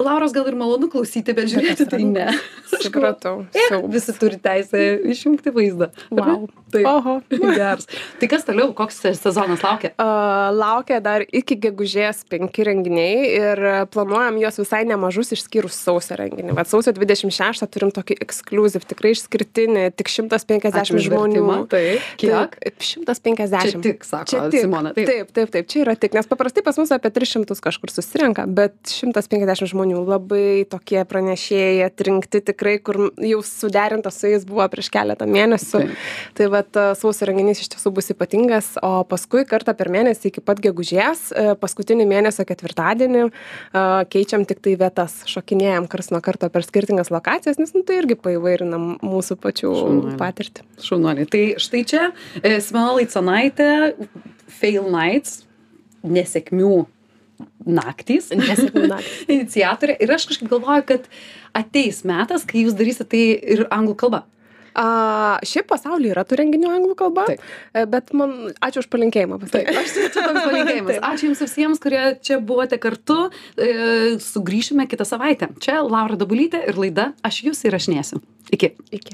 Lauros 0.01 0.33
gal 0.33 0.47
ir 0.49 0.55
malonu 0.57 0.87
klausyti, 0.89 1.33
bet 1.37 1.51
žiūrėti 1.51 1.85
tai 1.85 2.01
ne. 2.09 2.25
Supratau. 2.73 3.45
"Eh. 3.53 3.75
Visi 3.93 4.15
turi 4.17 4.39
teisę 4.41 4.81
išjungti 5.13 5.53
vaizdą. 5.53 5.91
Vau. 6.11 6.47
Taip. 6.73 6.87
Oho. 6.89 7.15
Geras. 7.59 7.87
Tai 8.19 8.29
kas 8.31 8.45
toliau, 8.47 8.71
koks 8.75 8.99
sezonas 9.19 9.61
laukia? 9.63 9.93
Uh, 10.01 10.49
laukia 10.57 10.99
dar 11.03 11.23
iki 11.25 11.57
gegužės 11.61 12.23
penki 12.31 12.65
renginiai 12.65 13.27
ir 13.29 13.61
planuojam 13.93 14.39
juos 14.41 14.57
visai 14.61 14.81
nemažus 14.89 15.33
išskyrus 15.37 15.77
sausio 15.77 16.17
renginį. 16.19 16.55
Vat 16.57 16.71
sausio 16.71 16.95
26 16.97 17.67
turim 17.73 17.93
tokį 17.93 18.17
ekskluziv, 18.25 18.87
tikrai 18.89 19.13
išskirtinį, 19.13 19.85
tik 19.97 20.09
150 20.13 20.81
Ačiū 20.81 20.97
už 20.97 21.09
žmonių. 21.11 21.45
Taip. 21.71 22.07
Kiek? 22.21 22.57
Taip, 22.57 22.87
150. 22.89 23.69
Čia 23.69 23.83
tik, 23.83 24.07
sako 24.07 24.29
Čia 24.31 24.41
tik. 24.49 24.65
Simona. 24.65 24.93
Taip. 24.97 25.09
Taip, 25.09 25.31
taip, 25.35 25.53
taip, 25.53 25.69
čia 25.69 25.83
yra 25.85 25.95
tik, 25.99 26.17
nes 26.17 26.29
paprastai 26.29 26.65
pas 26.65 26.77
mus 26.81 26.93
apie 26.95 27.13
300 27.13 27.59
kažkur 27.63 27.93
susirenka, 27.93 28.47
bet 28.49 28.75
150 28.89 29.69
žmonių 29.73 30.01
labai 30.07 30.65
tokie 30.69 31.03
pranešėjai 31.07 31.85
atrinkti 31.85 32.41
tikrai, 32.49 32.79
kur 32.83 33.11
jau 33.21 33.41
suderinta 33.45 34.11
su 34.13 34.31
jais 34.31 34.47
buvo 34.47 34.65
prieš 34.73 34.89
keletą 34.93 35.29
mėnesių. 35.29 35.83
Taip. 35.83 35.92
Tai 36.37 36.47
vat 36.53 36.79
e, 36.79 36.85
sausio 36.99 37.27
renginys 37.29 37.63
iš 37.63 37.71
tiesų 37.75 37.93
bus 37.97 38.11
ypatingas, 38.13 38.73
o 38.83 39.03
paskui 39.09 39.43
kartą 39.49 39.75
per 39.77 39.91
mėnesį 39.93 40.31
iki 40.31 40.43
pat 40.45 40.61
gegužės, 40.63 41.25
e, 41.31 41.45
paskutinį 41.59 42.07
mėnesio 42.09 42.45
ketvirtadienį, 42.49 43.25
e, 43.29 43.85
keičiam 44.13 44.47
tik 44.49 44.63
tai 44.65 44.75
vietas, 44.79 45.19
šokinėjam 45.29 45.87
kars 45.91 46.11
nuo 46.13 46.21
karto 46.25 46.49
per 46.53 46.65
skirtingas 46.65 47.11
lokacijas, 47.13 47.59
nes 47.61 47.75
nu, 47.75 47.83
tai 47.87 48.01
irgi 48.01 48.19
paivairinam 48.19 48.97
mūsų 49.03 49.39
pačių 49.43 49.73
Šaunuoliai. 49.73 50.17
patirtį. 50.21 50.67
Šaunuoliai. 50.83 51.29
Tai 51.33 51.43
štai 51.63 51.85
čia 51.89 52.09
Simona 52.63 52.97
Laicanaitė, 52.99 53.71
Fail 54.53 54.89
Nights, 54.91 55.43
nesėkmių 56.03 56.75
naktys. 57.65 58.29
Nesėkmių 58.35 58.89
naktys. 58.93 59.23
Iniciatorė. 59.31 59.97
Ir 60.03 60.13
aš 60.15 60.27
kažkaip 60.31 60.51
galvoju, 60.51 60.85
kad 60.91 61.09
ateis 61.57 62.03
metas, 62.07 62.45
kai 62.47 62.65
jūs 62.65 62.77
darysite 62.77 63.09
tai 63.13 63.23
ir 63.55 63.65
anglų 63.73 63.97
kalba. 63.99 64.23
A, 64.73 64.85
šiaip 65.45 65.67
pasaulyje 65.69 66.15
yra 66.15 66.23
tų 66.27 66.39
renginių 66.41 66.71
anglų 66.73 66.97
kalba, 66.99 67.27
Taip. 67.29 67.43
e, 67.73 67.85
bet 67.89 68.13
man 68.17 68.35
ačiū 68.63 68.83
už 68.83 68.89
palinkėjimą. 68.93 69.39
Taip, 69.53 69.69
aš 69.69 69.95
čia 69.95 70.09
čia 70.13 70.25
toks 70.25 70.45
palinkėjimas. 70.49 71.01
Ačiū 71.11 71.29
Jums 71.29 71.43
visiems, 71.45 71.81
kurie 71.83 72.03
čia 72.25 72.39
buvote 72.41 72.79
kartu. 72.81 73.19
E, 73.57 74.17
sugrįšime 74.23 74.87
kitą 74.89 75.07
savaitę. 75.07 75.51
Čia 75.63 75.81
Laura 75.85 76.17
Dabulytė 76.19 76.65
ir 76.71 76.79
laida 76.79 77.11
Aš 77.25 77.43
Jūs 77.47 77.65
įrašinėsiu. 77.69 78.21
Iki. 78.53 78.69
Iki. 78.91 79.11